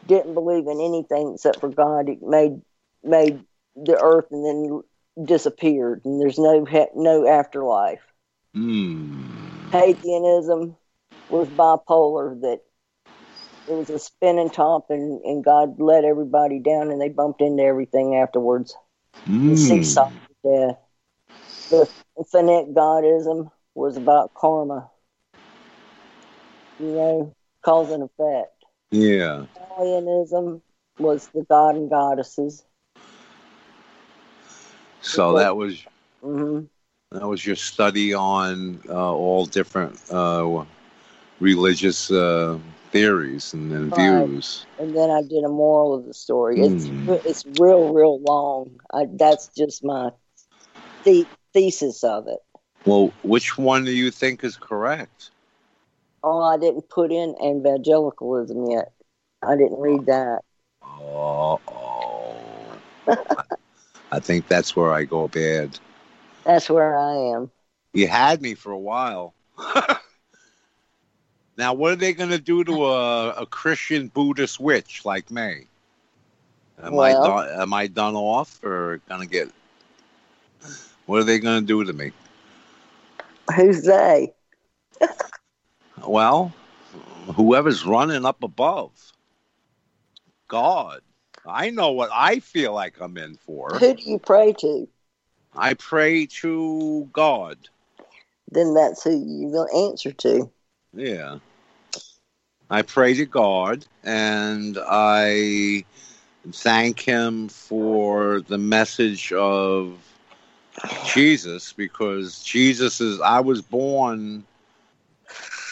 [0.06, 2.10] didn't believe in anything except for God.
[2.10, 2.62] It made
[3.04, 3.40] made
[3.76, 4.82] the earth and then
[5.26, 8.02] disappeared, and there's no no afterlife.
[8.54, 9.24] hmm.
[9.72, 10.76] Paganism
[11.30, 12.40] was bipolar.
[12.42, 12.62] That
[13.70, 17.64] it was a spinning top, and and God let everybody down, and they bumped into
[17.64, 18.76] everything afterwards.
[19.26, 19.52] Hmm.
[19.52, 20.12] The seesaw
[20.44, 20.78] death.
[21.70, 24.90] The infinite Godism was about karma.
[26.80, 28.66] You know, cause and effect.
[28.92, 29.46] Yeah.
[29.56, 30.62] Italianism
[30.98, 32.64] was the god and goddesses.
[35.02, 35.86] So that was
[36.22, 36.62] hmm
[37.12, 40.64] that was your study on uh, all different uh,
[41.40, 42.58] religious uh,
[42.92, 44.28] theories and, then Right.
[44.28, 44.66] views.
[44.78, 46.60] And then I did a moral of the story.
[46.62, 47.14] It's Hmm.
[47.26, 48.80] it's real, real long.
[48.94, 50.12] I, that's just my
[51.04, 52.40] the, thesis of it.
[52.86, 55.32] Well, which one do you think is correct?
[56.24, 58.92] Oh, I didn't put in evangelicalism yet.
[59.42, 60.40] I didn't read that.
[60.84, 62.38] Oh, oh.
[64.12, 65.78] I think that's where I go bad.
[66.46, 67.52] That's where I am.
[67.94, 69.34] You had me for a while.
[71.60, 75.66] now, what are they going to do to a, a Christian Buddhist witch like me?
[76.82, 79.52] Am I Well- done, am I done off or going to get?
[81.06, 82.14] What are they going to do to me?
[83.56, 84.32] Who's they?
[86.08, 86.54] Well,
[87.36, 88.92] whoever's running up above,
[90.48, 91.02] God.
[91.46, 93.78] I know what I feel like I'm in for.
[93.80, 94.88] Who do you pray to?
[95.54, 97.58] I pray to God.
[98.50, 100.50] Then that's who you will answer to.
[100.94, 101.40] Yeah.
[102.72, 105.86] I pray to God and I
[106.52, 109.98] thank Him for the message of
[111.06, 114.46] Jesus because Jesus is, I was born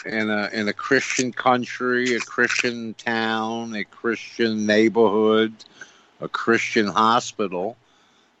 [0.04, 5.52] in a, in a Christian country, a Christian town, a Christian neighborhood,
[6.20, 7.76] a Christian hospital.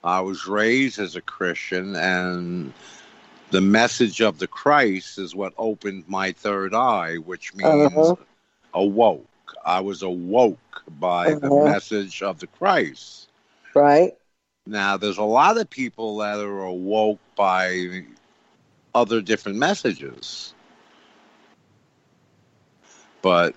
[0.02, 2.72] I was raised as a Christian and
[3.50, 8.16] the message of the Christ is what opened my third eye, which means Uh-huh.
[8.74, 9.26] Awoke.
[9.64, 11.50] I was awoke by the Uh-huh.
[11.50, 13.28] message of the Christ.
[13.74, 14.12] Right?
[14.66, 18.04] Now, there's a lot of people that are awoke by
[18.94, 20.54] other different messages.
[23.22, 23.54] But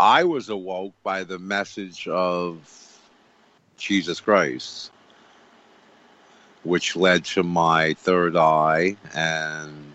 [0.00, 3.00] I was awoke by the message of
[3.76, 4.90] Jesus Christ,
[6.64, 9.94] which led to my third eye and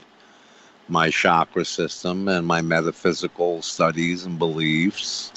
[0.94, 5.34] my chakra system and my metaphysical studies and beliefs.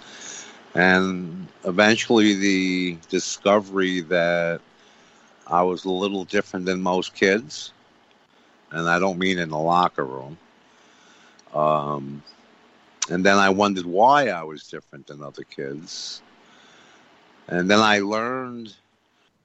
[0.74, 4.60] And eventually the discovery that
[5.46, 7.72] I was a little different than most kids.
[8.70, 10.36] And I don't mean in the locker room.
[11.54, 12.22] Um,
[13.08, 16.20] and then I wondered why I was different than other kids.
[17.48, 18.74] And then I learned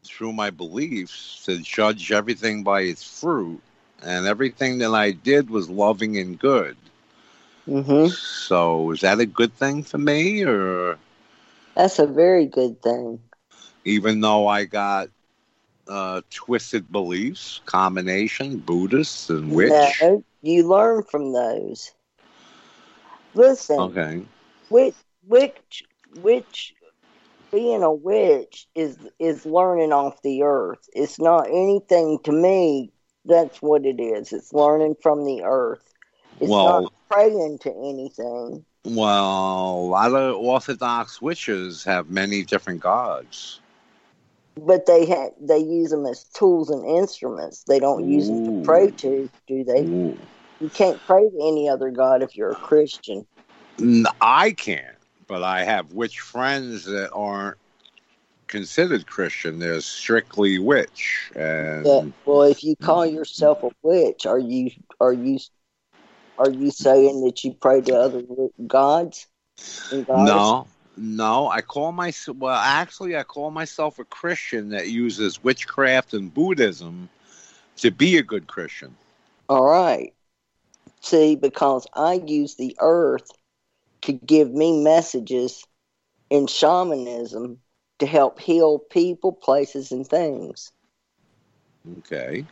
[0.04, 3.62] through my beliefs to judge everything by its fruit.
[4.02, 6.78] And everything that I did was loving and good.
[7.68, 10.44] hmm So is that a good thing for me?
[10.44, 10.98] Or
[11.76, 13.22] That's a very good thing.
[13.86, 15.10] even though I got
[15.88, 20.02] uh, twisted beliefs, combination, Buddhists and witch?
[20.02, 21.92] No, you learn from those.
[23.34, 24.24] Listen, Okay.
[24.70, 25.84] witch, witch,
[26.16, 26.74] witch,
[27.52, 30.88] being a witch is is learning off the earth.
[30.94, 32.92] It's not anything to me.
[33.26, 34.34] That's what it is.
[34.34, 35.94] It's learning from the earth.
[36.40, 38.66] It's Well- not praying to anything.
[38.84, 43.60] Well, a lot of Orthodox witches have many different gods.
[44.56, 47.64] But they ha- they use them as tools and instruments.
[47.68, 49.84] They don't use them to pray to, do they?
[49.84, 50.18] Ooh.
[50.60, 53.26] You can't pray to any other god if you're a Christian.
[54.20, 54.98] I can't,
[55.28, 57.58] but I have witch friends that aren't
[58.52, 59.60] considered Christian.
[59.60, 62.02] They're strictly witch, and Yeah.
[62.26, 65.40] Well, if you call yourself a witch, are you are you
[66.38, 69.28] are you saying that you pray to other wi- gods?
[70.16, 71.48] no, no.
[71.50, 72.56] I call myself well.
[72.56, 77.10] Actually, I call myself a Christian that uses witchcraft and Buddhism
[77.78, 78.96] to be a good Christian.
[79.50, 80.14] All right.
[81.02, 83.30] See, because I use the earth
[84.04, 85.64] to give me messages
[86.30, 87.60] in shamanism
[88.02, 90.72] to help heal people, places, and things.
[92.00, 92.46] Okay,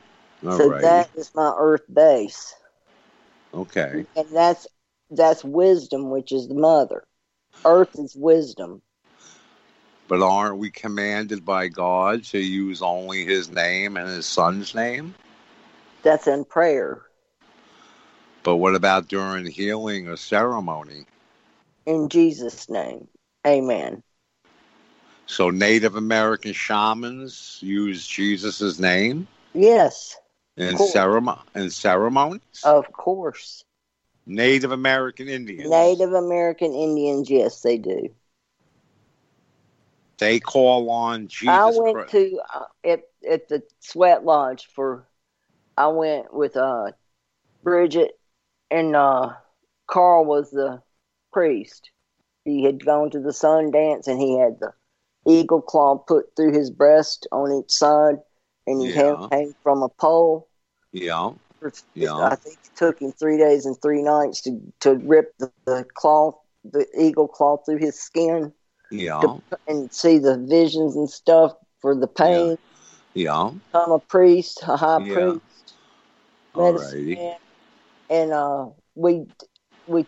[0.46, 0.82] all so right.
[0.82, 2.54] that is my earth base,
[3.54, 4.68] okay, and that's
[5.10, 7.04] that's wisdom, which is the mother.
[7.66, 8.82] Earth is wisdom.
[10.10, 15.14] but aren't we commanded by God to use only His name and His Son's name?
[16.04, 17.04] That's in prayer.
[18.44, 21.06] But what about during healing or ceremony?
[21.86, 23.08] In Jesus' name,
[23.46, 24.04] Amen.
[25.30, 30.18] So Native American shamans use Jesus' name Yes,
[30.58, 32.64] in ceremony in ceremonies.
[32.66, 33.64] of course.
[34.26, 35.70] Native American Indians.
[35.70, 38.10] Native American Indians, yes, they do.
[40.18, 41.48] They call on Jesus.
[41.48, 42.12] I went Christ.
[42.12, 45.08] to uh, at at the Sweat Lodge for.
[45.78, 46.92] I went with uh,
[47.64, 48.20] Bridget
[48.72, 49.34] and uh,
[49.88, 50.82] Carl was the
[51.32, 51.92] priest.
[52.46, 54.74] He had gone to the sun dance and he had the
[55.30, 58.18] eagle claw put through his breast on each side,
[58.68, 59.30] and he Yeah.
[59.32, 60.48] hang, from a pole.
[60.92, 61.32] Yeah,
[61.94, 62.30] Yeah.
[62.30, 65.86] I think it took him three days and three nights to to rip the, the
[65.96, 68.54] claw, the eagle claw through his skin
[68.92, 72.58] yeah, and see the visions and stuff for the pain.
[73.14, 73.52] yeah.
[73.74, 75.10] I'm a priest, a high Yeah.
[75.10, 75.76] priest,
[76.56, 77.16] medicine Alrighty.
[77.16, 77.38] man,
[78.10, 79.26] and uh, we
[79.86, 80.08] we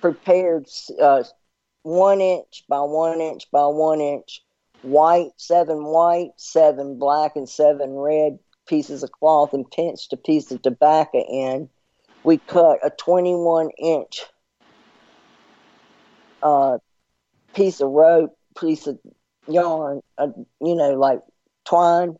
[0.00, 0.66] prepared
[1.02, 1.24] uh,
[1.82, 4.43] one inch by one inch by one inch
[4.84, 10.50] white, seven white, seven black, and seven red pieces of cloth, and pinched a piece
[10.50, 11.68] of tobacco in.
[12.22, 14.22] We cut a 21 inch
[16.42, 16.78] uh,
[17.54, 18.98] piece of rope, piece of
[19.46, 20.28] yarn, uh,
[20.60, 21.20] you know, like
[21.64, 22.16] twine.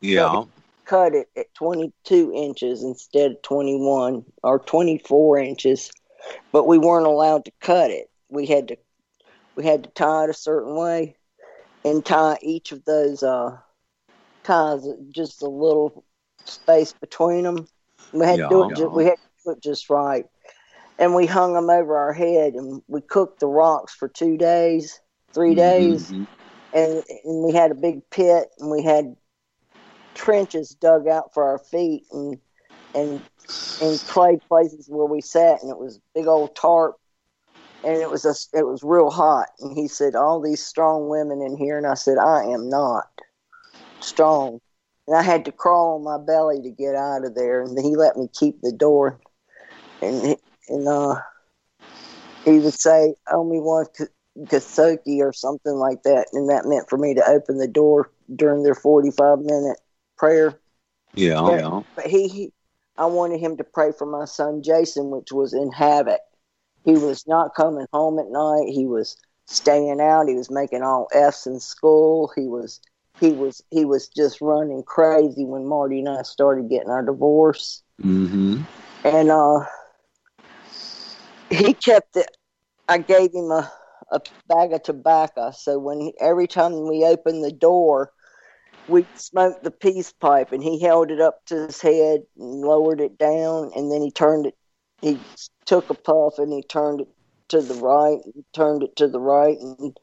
[0.00, 0.44] Yeah,
[0.84, 5.90] cut it at 22 inches instead of 21 or 24 inches
[6.52, 8.10] but we weren't allowed to cut it.
[8.28, 8.76] We had to
[9.56, 11.16] we had to tie it a certain way
[11.84, 13.56] and tie each of those uh
[14.44, 16.04] ties just a little
[16.46, 17.66] space between them
[18.12, 18.76] we had to do it Yeah.
[18.76, 20.24] ju- we had to do it just right
[20.98, 25.00] and we hung them over our head and we cooked the rocks for two days
[25.34, 26.26] 3 days Mhm.
[26.72, 29.16] and, and we had a big pit and we had
[30.14, 32.38] trenches dug out for our feet and
[32.94, 33.22] and
[33.80, 36.96] and clay places where we sat and it was big old tarp
[37.84, 41.40] and it was a, it was real hot and he said all these strong women
[41.42, 43.08] in here and I said I am not
[44.00, 44.60] strong
[45.06, 47.96] and I had to crawl on my belly to get out of there and he
[47.96, 49.20] let me keep the door
[50.02, 50.36] and
[50.68, 51.16] and uh
[52.44, 53.86] he would say only one
[54.46, 58.62] Kasoki or something like that, and that meant for me to open the door during
[58.62, 59.78] their forty-five minute
[60.16, 60.58] prayer.
[61.14, 61.56] yeah, Yeah.
[61.56, 61.80] yeah.
[61.96, 62.52] But he, he,
[62.96, 66.20] I wanted him to pray for my son Jason, which was in havoc,
[66.84, 68.72] He was not coming home at night.
[68.72, 69.16] He was
[69.46, 70.28] staying out.
[70.28, 72.32] He was making all F's in school.
[72.34, 72.80] He was
[73.20, 77.82] he was he was just running crazy when Marty and I started getting our divorce.
[78.02, 78.62] Mm-hmm.
[79.04, 79.60] And uh,
[81.50, 82.36] he kept it.
[82.88, 83.70] I gave him a,
[84.10, 85.50] a bag of tobacco.
[85.50, 88.12] So when he, every time we opened the door,
[88.88, 93.00] we smoked the peace pipe, and he held it up to his head and lowered
[93.00, 94.54] it down, and then he turned it.
[95.00, 95.18] He
[95.64, 97.08] took a puff and he turned it
[97.48, 99.96] to the right, and turned it to the right, and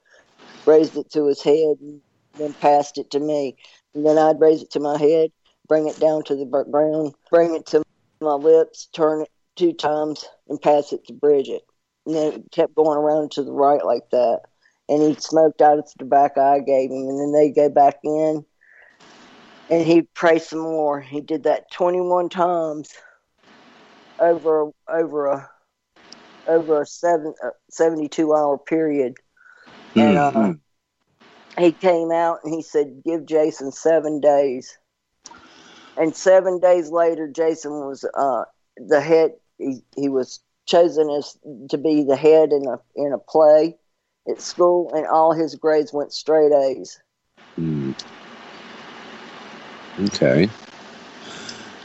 [0.66, 2.02] raised it to his head, and
[2.39, 3.56] then passed it to me.
[3.93, 5.32] And then I'd raise it to my head,
[5.68, 7.84] bring it down to the ground, bring it to
[8.22, 11.62] my lips, turn it two times, and pass it to Bridget.
[12.06, 14.41] And then it kept going around to the right like that.
[14.89, 17.98] And he smoked out of the tobacco I gave him, and then they go back
[18.04, 18.46] in,
[19.70, 21.02] and he'd pray some more.
[21.02, 22.91] He did that 21 times
[24.20, 25.49] over over a
[26.47, 29.16] over a seven, uh, 72 hour period.
[29.97, 30.51] And uh, Mm-hmm.
[31.59, 34.78] he came out and he said, Give Jason seven days.
[35.97, 38.43] And seven days later, Jason was uh,
[38.78, 39.32] the head.
[39.57, 41.38] He, he was chosen as
[41.70, 43.78] to be the head in a in a play
[44.30, 46.99] at school, and all his grades went straight A's.
[47.59, 47.93] Mm.
[50.07, 50.49] Okay.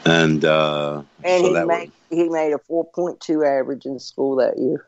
[0.05, 3.99] And uh, And so he that made he made a four point two average in
[3.99, 4.87] school that year.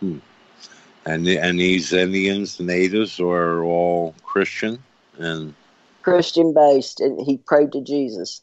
[0.00, 4.82] and the, and these Indians, the natives, are all Christian
[5.18, 5.54] and
[6.02, 8.42] Christian based, and he prayed to Jesus.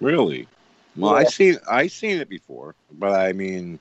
[0.00, 0.48] really.
[0.96, 3.80] Well, I seen I seen it before, but I mean,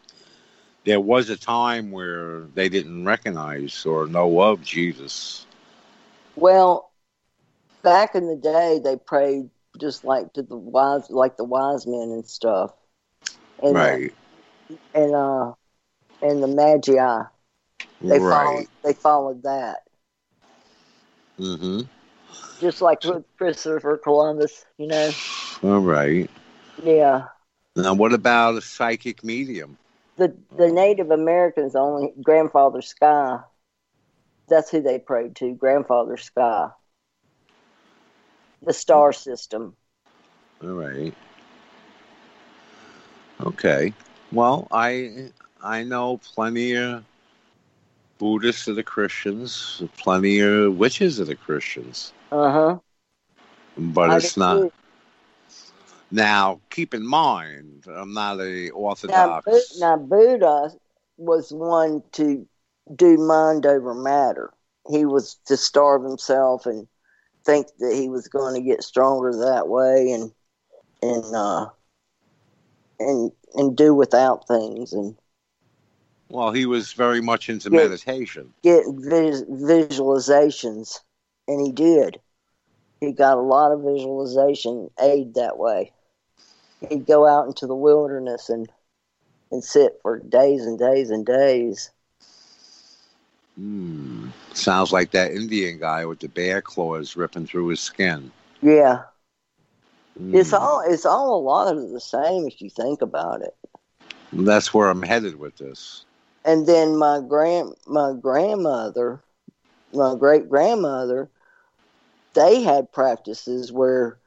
[0.84, 5.46] there was a time where they didn't recognize or know of Jesus.
[6.36, 6.92] Well,
[7.84, 9.50] back in the day, they prayed
[9.80, 12.72] just like to the wise, like the wise men and stuff,
[13.62, 14.14] and uh, right.
[14.94, 15.54] and uh,
[16.22, 17.24] and the magi.
[18.02, 18.68] They followed.
[18.84, 19.80] They followed that,
[21.40, 21.82] Mm-hmm.
[22.62, 24.66] just like with Christopher Columbus.
[24.78, 25.12] You know.
[25.64, 26.30] All right.
[26.84, 27.26] Yeah.
[27.76, 29.78] Now, what about a psychic medium?
[30.18, 33.40] The the Native Americans only grandfather Sky.
[34.48, 36.70] That's who they prayed to, grandfather Sky.
[38.66, 39.76] The star system.
[40.64, 41.14] All right.
[43.42, 43.94] Okay.
[44.32, 45.30] Well, I
[45.64, 47.04] I know plenty of
[48.18, 52.80] Buddhists are the Christians, plenty of witches are the Christians, Uh huh.
[53.78, 54.72] but it's not.
[56.12, 58.70] Now, keep in mind, I'm not a
[59.08, 59.46] Now, Orthodox.
[59.46, 60.72] Bu- now, Buddha
[61.18, 62.48] was one to
[62.96, 64.54] do mind over matter.
[64.90, 66.88] He was to starve himself and
[67.46, 70.32] think that he was going to get stronger that way, and
[71.02, 71.68] and uh,
[73.00, 75.16] and and do without things and
[76.30, 77.84] well, he was very much into Yeah.
[77.84, 78.54] meditation.
[78.64, 81.00] get vis- visualizations,
[81.48, 82.20] and he did.
[83.02, 85.92] He got a lot of visualization aid that way.
[86.90, 88.72] He'd go out into the wilderness and
[89.52, 91.92] and sit for days and days and days.
[93.56, 94.30] Hmm.
[94.54, 98.32] Sounds like that Indian guy with the bear claws ripping through his skin.
[98.62, 99.04] Yeah,
[100.32, 100.54] it's Hmm.
[100.54, 103.56] all it's all a lot of the same if you think about it.
[104.34, 106.06] That's where I'm headed with this.
[106.46, 109.24] And then my grand my grandmother,
[109.94, 111.32] my great grandmother,
[112.36, 114.20] they had practices where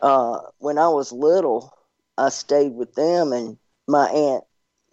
[0.00, 1.72] uh, when I was little,
[2.18, 3.58] I stayed with them, and
[3.88, 4.44] my aunt,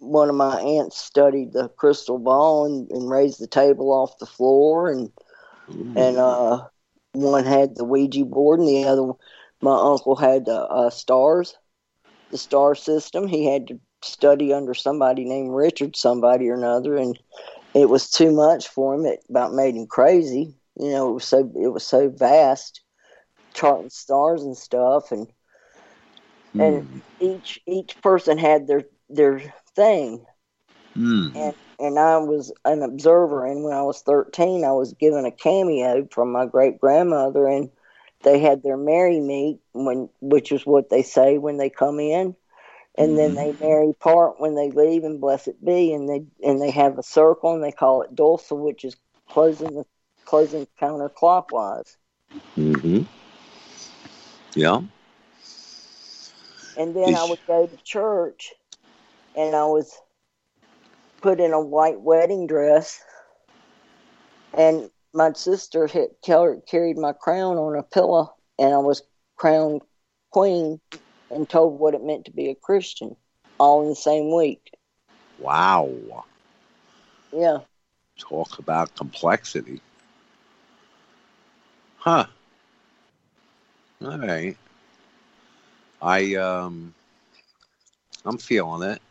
[0.06, 4.26] one of my aunts, studied the crystal ball and, and raised the table off the
[4.26, 5.12] floor, and
[5.70, 5.93] Ooh.
[5.95, 6.68] and uh,
[7.14, 9.12] one had the Ouija board, and the other,
[9.62, 11.56] my uncle had the uh, stars,
[12.32, 13.28] the star system.
[13.28, 17.18] He had to study under somebody named Richard, somebody or another, and
[17.74, 19.06] it was too much for him.
[19.06, 20.53] It about made him crazy.
[20.78, 22.82] You know, it was so it was so vast,
[23.53, 25.28] charting stars and stuff, and
[26.60, 26.99] and- Hmm.
[27.20, 30.26] each each person had their their thing
[30.95, 31.28] Hmm.
[31.36, 33.45] and and I was an observer.
[33.45, 37.69] And when I was thirteen, I was given a cameo from my great grandmother, and
[38.23, 42.36] they had their merry meet when, which is what they say when they come in,
[42.97, 43.36] and then Mhm.
[43.36, 46.97] they merry part when they leave, and bless it be, and they and they have
[46.97, 48.95] a circle, and they call it dulce, which is
[49.30, 49.86] closing the
[50.26, 51.97] closing counterclockwise.
[52.57, 53.03] Mm-hmm.
[54.55, 54.82] Yeah.
[56.78, 58.53] And then I would go to church,
[59.36, 59.92] and I was
[61.22, 63.02] put in a white wedding dress,
[64.54, 69.02] and my sister had carried my crown on a pillow, and I was
[69.36, 69.82] crowned
[70.32, 70.80] queen
[71.30, 73.16] and told what it meant to be a Christian,
[73.58, 74.72] all in the same week.
[75.40, 76.26] Wow.
[77.32, 77.60] Yeah.
[78.18, 79.82] Talk about complexity.
[81.98, 82.28] Huh.
[84.04, 84.56] All right.
[86.02, 86.94] I um
[88.26, 89.02] I'm feeling it.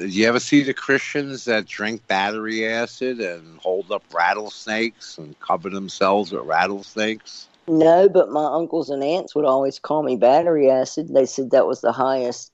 [0.00, 5.70] You ever see the Christians that drink battery acid and hold up rattlesnakes and cover
[5.70, 7.48] themselves with rattlesnakes?
[7.68, 11.08] No, but my uncles and aunts would always call me battery acid.
[11.12, 12.52] They said that was the highest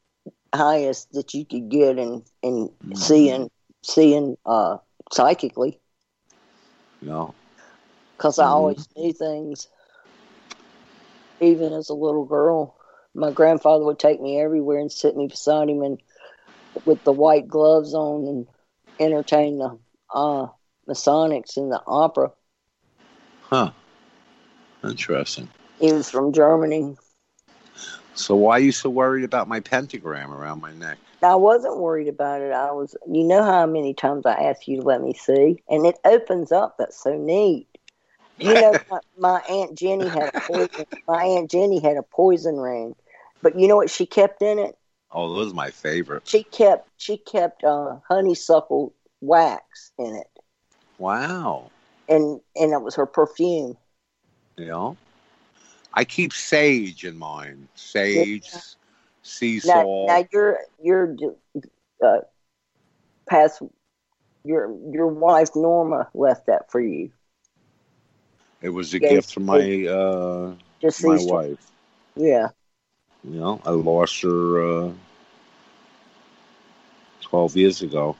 [0.54, 2.96] highest that you could get in in Mhm.
[2.96, 3.50] seeing
[3.82, 4.78] seeing uh
[5.12, 5.80] psychically
[7.02, 7.34] No.
[8.16, 8.50] because I Mhm.
[8.50, 9.68] always knew things.
[11.40, 12.76] Even as a little girl,
[13.14, 15.98] my grandfather would take me everywhere and sit me beside him and
[16.84, 18.46] with the white gloves on and
[18.98, 19.78] entertain the
[20.14, 20.46] uh
[20.88, 22.32] Masonics in the opera.
[23.42, 23.70] Huh.
[24.82, 25.48] Interesting.
[25.78, 26.96] He was from Germany.
[28.14, 30.98] So why are you so worried about my pentagram around my neck?
[31.22, 32.52] I wasn't worried about it.
[32.52, 35.86] I was, you know, how many times I asked you to let me see, and
[35.86, 36.76] it opens up.
[36.78, 37.68] That's so neat.
[38.38, 40.84] You know, my, my aunt Jenny had a poison.
[41.06, 42.94] My aunt Jenny had a poison ring,
[43.42, 44.76] but you know what she kept in it?
[45.12, 46.22] Oh, those are my favorite.
[46.24, 50.38] She kept she kept uh, honeysuckle wax in it,
[50.98, 51.70] Wow.
[52.08, 53.76] and and it was her perfume.
[54.56, 54.92] Yeah.
[55.92, 57.68] I keep sage in mine.
[57.74, 58.50] Sage,
[59.22, 60.00] sea Now, salt.
[60.02, 61.16] now your your
[62.02, 62.20] uh,
[63.28, 63.62] past
[64.44, 67.10] your your wife Norma left that for you.
[68.62, 71.70] it was a Yes, gift from my uh Just my wife.
[72.16, 72.48] yeah.
[73.24, 74.92] You know, I lost her uh,
[77.20, 78.16] twelve years ago.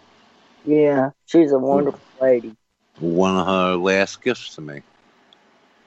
[0.65, 2.57] Yeah, she's a wonderful lady.
[3.01, 4.83] One of her last gifts to me.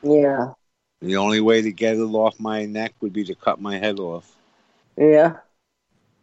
[0.03, 0.53] Yeah,
[1.01, 3.99] The only way to get it off my neck would be to cut my head
[3.99, 4.37] off.
[4.97, 5.39] yeah,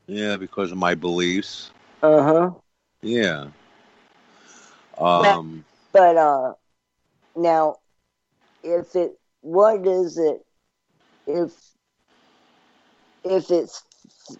[0.06, 1.70] Yeah, because of my beliefs.
[2.02, 2.50] uh huh.
[3.02, 3.48] Yeah.
[4.98, 5.64] Um.
[5.92, 6.54] But uh,
[7.36, 7.76] now,
[8.62, 10.44] if it, what is it?
[11.26, 11.52] If
[13.24, 13.82] if it's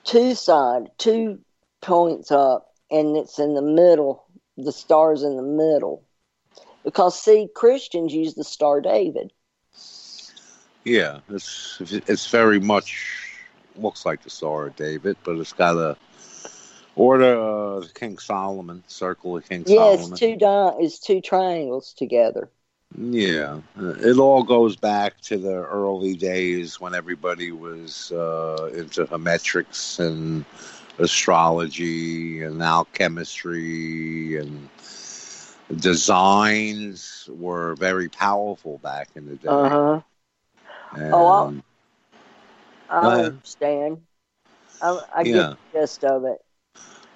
[0.05, 1.41] two side, two
[1.81, 4.25] points up, and it's in the middle,
[4.57, 6.05] the star's in the middle.
[6.85, 9.33] Because see, Christians use the Star David.
[10.85, 13.27] Yeah, it's it's very much
[13.77, 15.97] looks like the Star of David, but it's got a
[16.97, 20.11] order of King Solomon, circle of King Yeah, Solomon.
[20.13, 22.51] it's two di- it's two triangles together.
[22.97, 29.99] Yeah, it all goes back to the early days when everybody was uh, into hermetrics
[29.99, 30.45] and
[30.99, 34.69] astrology and alchemistry and
[35.75, 39.49] designs were very powerful back in the day.
[39.49, 40.01] Uh huh.
[40.97, 41.63] And,
[42.91, 44.07] Oh, I understand.
[44.81, 45.25] I, I Yeah.
[45.25, 46.41] get the gist of it.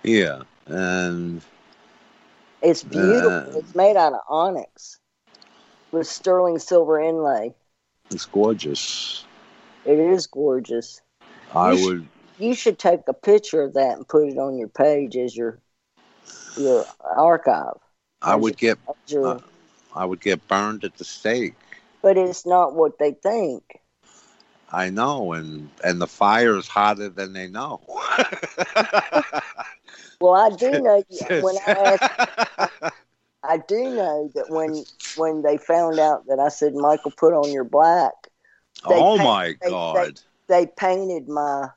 [0.02, 1.42] yeah, and
[2.62, 3.38] It's beautiful.
[3.38, 5.00] Uh, it's made out of onyx
[5.94, 7.54] with sterling silver inlay.
[8.10, 9.24] it's gorgeous.
[9.84, 11.02] It is gorgeous.
[11.54, 14.58] I You sh- would, You should take a picture of that and put it on
[14.58, 15.60] your page as your
[16.56, 17.78] your archive.
[18.22, 19.38] I would get, your- uh,
[19.94, 21.54] I would get burned at the stake.
[22.02, 23.80] but it's not what they think.
[24.72, 27.80] I know, and and the fire is hotter than they know.
[30.20, 31.02] Well, I do know
[31.38, 32.04] when I asked,
[33.46, 34.84] I do know that when
[35.16, 38.14] when they found out that I said Michael put on your black,
[38.84, 40.20] oh paint- my they- God!
[40.48, 41.68] they painted my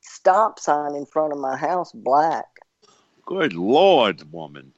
[0.00, 2.46] stop sign in front of my house black.
[3.24, 4.72] Good Lord, woman!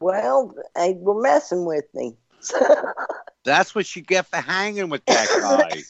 [0.00, 2.16] Well, they were messing with me.
[3.44, 5.82] That's what you get for hanging with that guy.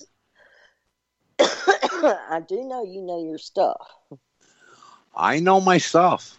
[1.40, 3.88] I do know you know your stuff.
[5.16, 6.38] I know my stuff.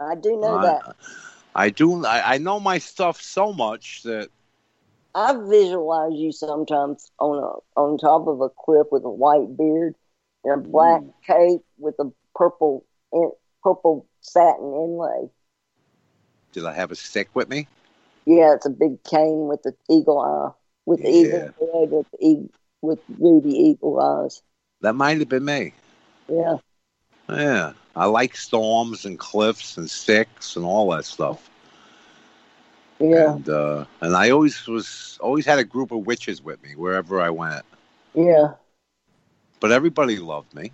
[0.00, 0.96] I do know I, that.
[1.54, 2.04] I do.
[2.04, 4.28] I, I know my stuff so much that
[5.14, 9.94] I visualize you sometimes on a on top of a cliff with a white beard
[10.44, 11.12] and a black Mm.
[11.26, 13.32] cape with a purple in-
[13.62, 15.30] purple satin inlay.
[16.52, 17.66] did I have a stick with me?
[18.26, 20.50] Yeah, it's a big cane with the eagle eye,
[20.86, 21.16] with the Yeah.
[21.24, 22.50] eagle head, with the e-
[22.82, 24.42] with ruby eagle eyes.
[24.80, 25.72] That might have been me.
[26.28, 26.56] Yeah,
[27.32, 31.50] Yeah, I like storms and cliffs and sticks and all that stuff.
[33.00, 36.74] yeah, And uh, and I always was always had a group of witches with me
[36.76, 37.64] wherever I went.
[38.14, 38.54] yeah,
[39.60, 40.72] But everybody loved me.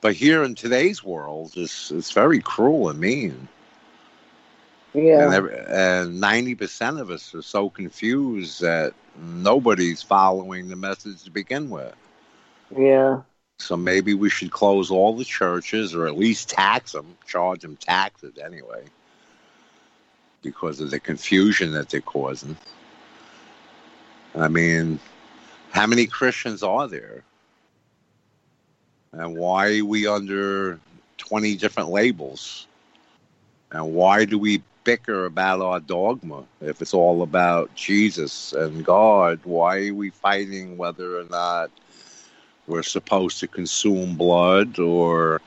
[0.00, 3.48] But here in today's world, it's it's very cruel and mean.
[4.94, 5.32] yeah.
[5.32, 11.30] And and ninety percent of us are so confused that nobody's following the message to
[11.30, 11.94] begin with.
[12.76, 13.22] Yeah.
[13.58, 17.76] So maybe we should close all the churches or at least tax them, charge them
[17.76, 18.84] taxes anyway,
[20.42, 22.56] because of the confusion that they're causing.
[24.36, 25.00] I mean,
[25.70, 27.24] how many Christians are there?
[29.12, 30.78] And why are we under
[31.16, 32.66] 20 different labels?
[33.72, 39.40] And why do we bicker about our dogma if it's all about Jesus and God?
[39.44, 41.70] Why are we fighting whether or not
[42.68, 45.40] we're supposed to consume blood or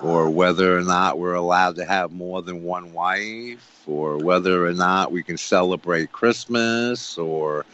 [0.00, 4.72] or whether or not we're allowed to have more than one wife or whether or
[4.72, 7.66] not we can celebrate Christmas or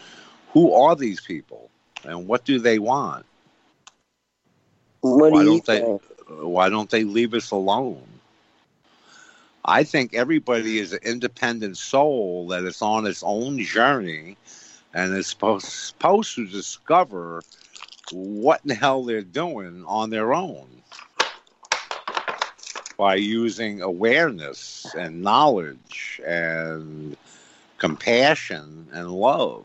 [0.52, 1.70] who are these people
[2.04, 3.26] and what do they want?
[5.02, 6.02] What why do don't they think?
[6.28, 8.02] why don't they leave us alone?
[9.66, 14.36] I think everybody is an independent soul that is on its own journey
[14.92, 17.42] and is supposed, supposed to discover
[18.12, 20.66] what in the hell they're doing on their own
[22.96, 27.16] by using awareness and knowledge and
[27.78, 29.64] compassion and love.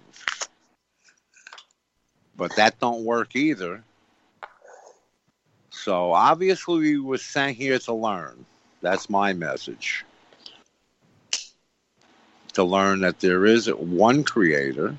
[2.35, 3.83] But that don't work either.
[5.69, 8.45] So obviously we were sent here to learn.
[8.81, 10.05] That's my message.
[12.53, 14.97] To learn that there is one creator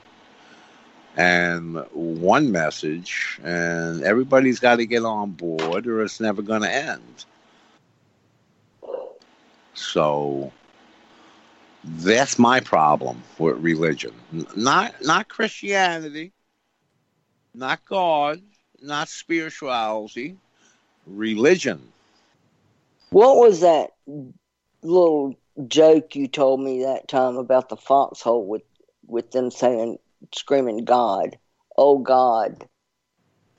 [1.16, 6.72] and one message, and everybody's got to get on board, or it's never going to
[6.72, 7.24] end.
[9.74, 10.52] So
[11.84, 14.12] that's my problem with religion.
[14.54, 16.32] Not not Christianity,
[17.54, 18.40] not God,
[18.82, 20.36] not spirituality,
[21.06, 21.80] religion.
[23.10, 23.90] What was that
[24.82, 25.34] little
[25.66, 28.62] joke you told me that time about the foxhole with
[29.06, 29.98] with them saying
[30.34, 31.38] screaming God,
[31.76, 32.64] oh God.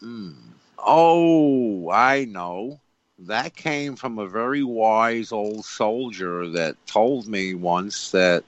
[0.01, 0.36] Mm.
[0.78, 2.80] Oh, I know.
[3.20, 8.43] That came from a very wise old soldier that told me once that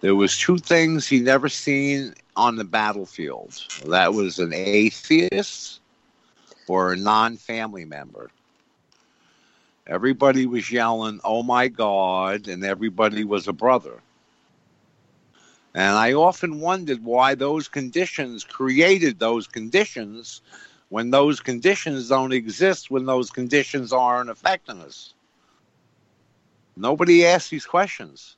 [0.00, 3.60] there was two things he never seen on the battlefield.
[3.86, 5.80] That was an atheist
[6.68, 8.30] or a non-family member.
[9.88, 14.00] Everybody was yelling, "Oh my God!" and everybody was a brother.
[15.76, 20.40] And I often wondered why those conditions created those conditions
[20.88, 25.12] when those conditions don't exist, when those conditions aren't affecting us.
[26.78, 28.36] Nobody asks these questions.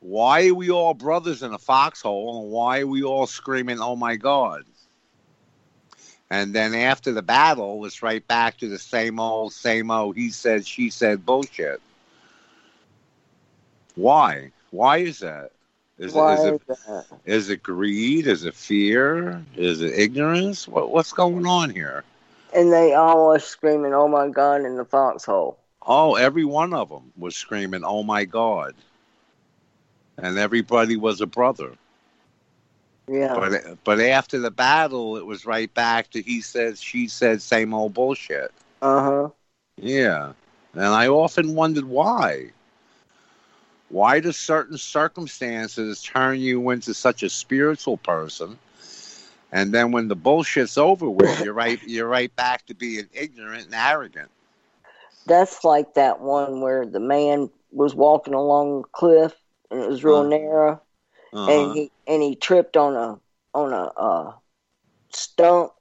[0.00, 3.94] Why are we all brothers in a foxhole and why are we all screaming, oh
[3.94, 4.64] my God?
[6.30, 10.30] And then after the battle, it's right back to the same old, same old, he
[10.30, 11.82] said, she said bullshit.
[13.94, 14.52] Why?
[14.70, 15.50] Why is that?
[15.98, 17.06] Is, Why it, is, it, is that?
[17.24, 18.26] is it greed?
[18.26, 19.44] Is it fear?
[19.56, 20.66] Is it ignorance?
[20.66, 22.04] What, what's going on here?
[22.54, 25.58] And they all were screaming, oh my God, in the foxhole.
[25.86, 28.74] Oh, every one of them was screaming, "Oh my God!"
[30.16, 31.72] And everybody was a brother.
[33.08, 33.34] Yeah.
[33.34, 37.74] But but after the battle, it was right back to he said, she said, same
[37.74, 38.52] old bullshit.
[38.80, 39.28] Uh huh.
[39.76, 40.32] Yeah,
[40.74, 42.52] and I often wondered why.
[43.92, 48.58] Why do certain circumstances turn you into such a spiritual person,
[49.52, 53.66] and then when the bullshit's over with, you're right, you're right back to being ignorant
[53.66, 54.30] and arrogant.
[55.26, 59.34] That's like that one where the man was walking along the cliff
[59.70, 60.28] and it was real Uh-huh.
[60.28, 60.82] narrow
[61.32, 61.42] Uh-huh.
[61.46, 63.20] and he and he tripped on a
[63.54, 64.32] on a uh,
[65.12, 65.72] stump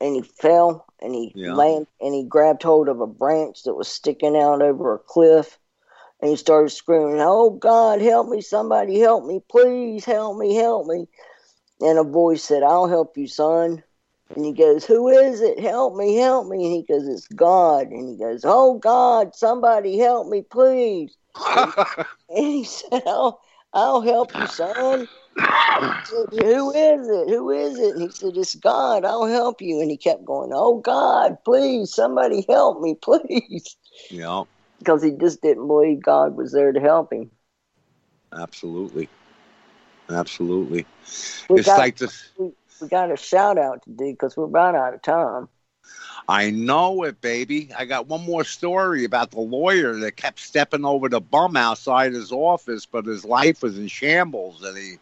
[0.00, 1.46] and he fell and he Yeah.
[1.46, 5.59] land and he grabbed hold of a branch that was sticking out over a cliff
[6.20, 8.40] and he started screaming, "Oh God, help me!
[8.40, 9.40] Somebody help me!
[9.50, 10.54] Please help me!
[10.54, 11.08] Help me!"
[11.80, 13.82] And a voice said, "I'll help you, son."
[14.34, 15.58] And he goes, "Who is it?
[15.58, 16.16] Help me!
[16.16, 20.42] Help me!" And he goes, "It's God." And he goes, "Oh God, somebody help me,
[20.42, 21.16] please!"
[21.46, 21.72] And
[22.28, 23.40] he said, "I'll,
[23.72, 25.08] I'll help you, son."
[26.04, 27.28] Said, Who is it?
[27.28, 27.94] Who is it?
[27.94, 29.04] And he said, It's God.
[29.04, 29.80] I'll help you.
[29.80, 33.76] And he kept going, Oh God, please, somebody help me, please.
[34.10, 34.42] yeah,
[34.80, 37.30] Because he just didn't believe God was there to help him.
[38.32, 39.08] absolutely,
[40.10, 40.86] absolutely.
[41.48, 42.30] We it's got like this.
[42.38, 45.48] we got a shout out to do because we're about out of time.
[46.28, 47.70] I know it, baby.
[47.76, 52.12] I got one more story about the lawyer that kept stepping over the bum outside
[52.12, 54.96] his office, but his life was in shambles, and he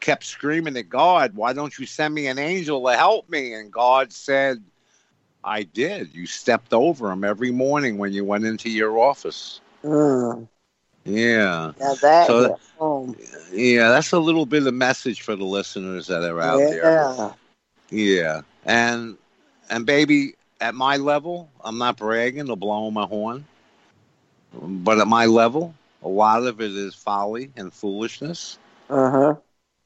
[0.00, 3.72] kept screaming at God, "Why don't you send me an angel to help me?" And
[3.72, 4.62] God said,
[5.44, 6.14] "I did.
[6.14, 10.48] You stepped over him every morning when you went into your office." Mm,
[11.04, 13.16] Yeah, now that So- home.
[13.52, 13.88] yeah.
[13.88, 16.84] That's a little bit of message for the listeners that are out there.
[16.84, 17.32] Yeah.
[17.90, 19.16] Yeah, and
[19.70, 23.44] and baby, at my level, I'm not bragging or blowing my horn,
[24.52, 28.58] but at my level, a lot of it is folly and foolishness.
[28.88, 29.34] Uh huh.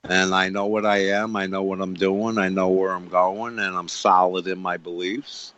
[0.06, 1.34] And I know what I am.
[1.34, 2.36] I know what I'm doing.
[2.36, 5.54] I know where I'm going, and I'm solid in my beliefs.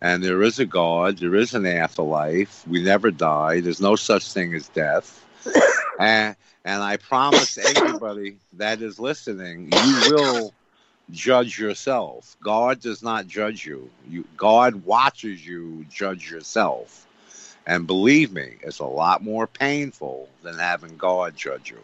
[0.00, 1.18] And there is a God.
[1.18, 2.66] There is an afterlife.
[2.68, 3.60] We never die.
[3.60, 5.24] There's no such thing as death.
[5.98, 10.52] and and I promise anybody that is listening, you will
[11.10, 12.36] judge yourself.
[12.42, 13.90] God does not judge you.
[14.08, 17.06] You God watches you judge yourself.
[17.66, 21.80] And believe me, it's a lot more painful than having God judge you.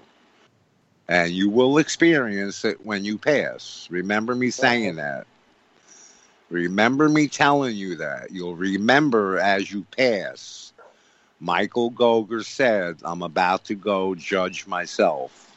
[1.08, 3.86] And you will experience it when you pass.
[3.90, 5.26] Remember me saying that.
[6.50, 8.30] Remember me telling you that.
[8.30, 10.72] You'll remember as you pass.
[11.40, 15.50] Michael Goger said, I'm about to go judge myself.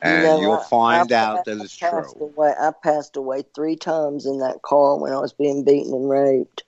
[0.00, 2.20] And You know, you'll I- find I- out that I it's passed true.
[2.20, 6.08] Away, I passed away three times in that car when I was being beaten and
[6.08, 6.64] raped.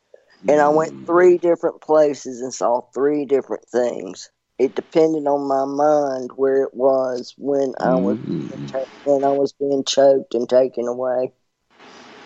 [0.49, 1.07] And I went Mm.
[1.07, 4.31] three different places and saw three different things.
[4.61, 8.71] It depended on my mind where it was when I was Mm.
[9.05, 11.33] when I was being choked and taken away.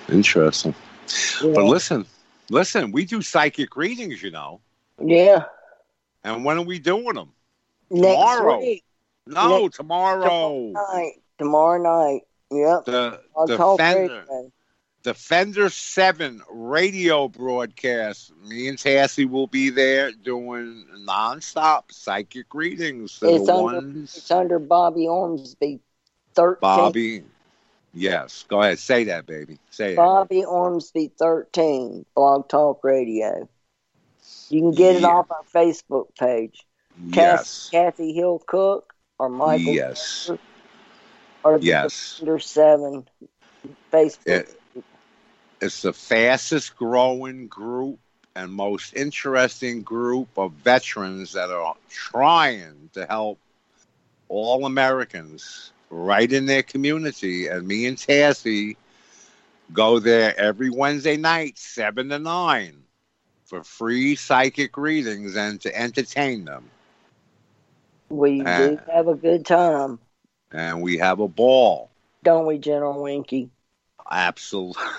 [0.09, 0.74] Interesting.
[1.41, 2.05] You But listen,
[2.51, 4.61] listen, we do psychic readings, you know.
[5.01, 5.45] yeah,
[6.24, 7.32] And when are we doing them?
[7.89, 8.59] next Tomorrow.
[8.59, 8.85] week,
[9.28, 10.72] No, Next- tomorrow.
[10.72, 12.22] night, tomorrow night.
[12.51, 13.78] Yep, The I'll talk
[15.05, 15.69] Defender, radio.
[15.69, 18.33] 7 radio broadcast.
[18.43, 23.19] Me and Tassie will be there doing nonstop psychic readings.
[23.23, 24.01] It's under-.
[24.01, 25.81] It's under Bobby Ormsby,
[26.35, 26.61] thirteen.
[26.61, 27.23] Bobby.
[27.93, 28.79] Yes, go ahead.
[28.79, 29.59] Say that, baby.
[29.71, 29.97] Say it.
[29.97, 33.49] Bobby Ormsby 13, Blog Talk Radio.
[34.49, 36.67] You can get it off our Facebook page.
[37.09, 37.69] Yes.
[37.71, 40.31] Cathy Hill Cook or Michael Yes.
[41.45, 42.15] or the Yes.
[42.15, 43.09] Defender 7
[43.93, 44.27] Facebook.
[44.27, 44.61] It-
[45.65, 47.99] It's the fastest growing group
[48.37, 53.39] and most interesting group of veterans that are trying to help
[54.29, 57.47] all Americans right in their community.
[57.47, 58.77] And me and Tassie
[59.73, 62.85] go there every Wednesday night, 7 to 9,
[63.47, 66.71] for free psychic readings and to entertain them.
[68.11, 70.01] we uh, do have a good time,
[70.53, 71.91] And we have a ball.
[72.23, 73.51] don't we, General Winky?
[74.11, 74.83] Absolutely.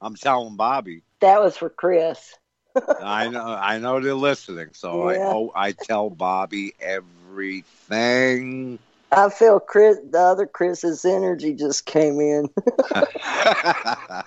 [0.00, 1.02] I'm telling Bobby.
[1.20, 2.36] That was for Chris.
[3.02, 3.44] I know.
[3.44, 8.78] I know they're listening, so I oh, I tell Bobby everything.
[9.12, 12.48] I feel Chris, the other Chris's energy just came in.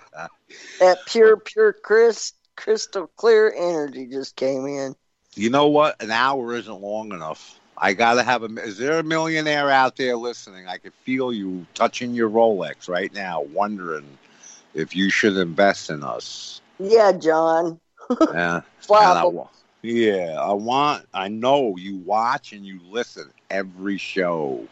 [0.79, 4.95] That pure, pure Chris, crystal clear energy just came in.
[5.35, 6.01] you know what?
[6.01, 7.57] An hour isn't long enough.
[7.77, 8.61] I gotta have a.
[8.61, 10.67] Is there a millionaire out there listening?
[10.67, 14.17] I can feel you touching your Rolex right now, wondering
[14.73, 16.61] if you should invest in us.
[16.79, 17.79] Yeah, John.
[18.09, 18.61] Yeah.
[18.89, 19.31] I
[19.81, 21.05] yeah, I want.
[21.13, 24.65] I know you watch and you listen every show,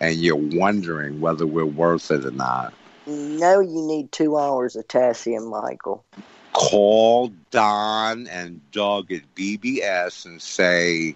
[0.00, 2.72] and you're wondering whether we're worth it or not.
[3.06, 6.04] No, you need two hours of Tassie and Michael.
[6.54, 11.14] Call Don and Doug at BBS and say,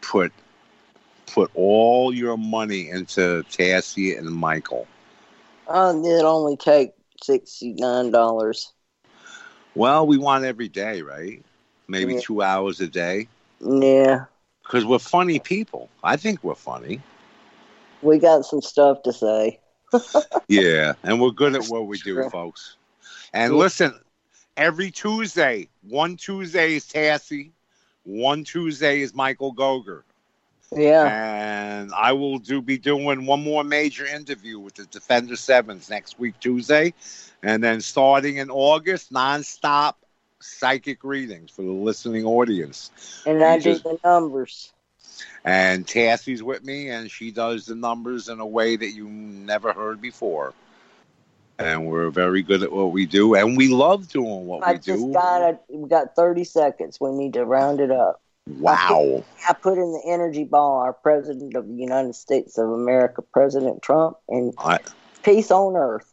[0.00, 0.32] put
[1.26, 4.86] put all your money into Tassie and Michael.
[5.66, 8.72] Oh, it only take sixty nine dollars.
[9.74, 11.42] Well, we want every day, right?
[11.88, 12.20] Maybe Yeah.
[12.20, 13.28] two hours a day,
[13.60, 14.24] Yeah,
[14.62, 15.88] because we're funny people.
[16.02, 17.00] I think we're funny.
[18.02, 19.60] we got some stuff to say.
[20.48, 22.30] Yeah, and we're good at what we do, Sure.
[22.30, 22.76] folks.
[23.32, 23.58] And Yeah.
[23.58, 24.00] listen,
[24.56, 27.50] every Tuesday, one Tuesday is Tassie,
[28.04, 30.02] one Tuesday is Michael Goger,
[30.74, 35.90] Yeah, and I will do be doing one more major interview with the Defender Sevens
[35.90, 36.94] next week Tuesday,
[37.42, 39.94] and then starting in August, nonstop
[40.40, 42.90] psychic readings for the listening audience.
[43.26, 44.72] and I do the numbers.
[45.44, 49.72] And Tassie's with me, and she does the numbers in a way that you never
[49.72, 50.54] heard before.
[51.58, 54.78] And we're very good at what we do, and we love doing what I we
[54.78, 55.12] just do.
[55.12, 55.60] got it.
[55.68, 57.00] We got thirty seconds.
[57.00, 58.20] We need to round it up.
[58.48, 59.24] Wow.
[59.48, 63.82] I put in the energy ball our president of the United States of America, President
[63.82, 64.78] Trump, and I,
[65.22, 66.12] peace on earth.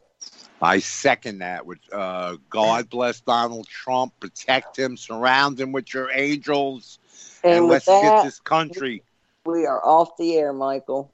[0.62, 1.66] I second that.
[1.66, 7.00] With uh, God bless Donald Trump, protect him, surround him with your angels,
[7.44, 9.04] and, And, let's get this country.
[9.46, 11.14] we are off the air, Michael.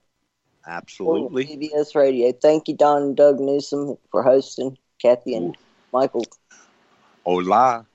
[0.68, 1.46] Absolutely.
[1.46, 2.32] BBS Radio.
[2.32, 4.78] Thank you, Don and Doug Newsom, for hosting.
[5.02, 5.60] Cathy and Ooh.
[5.92, 6.26] Michael.
[7.26, 7.86] Hola.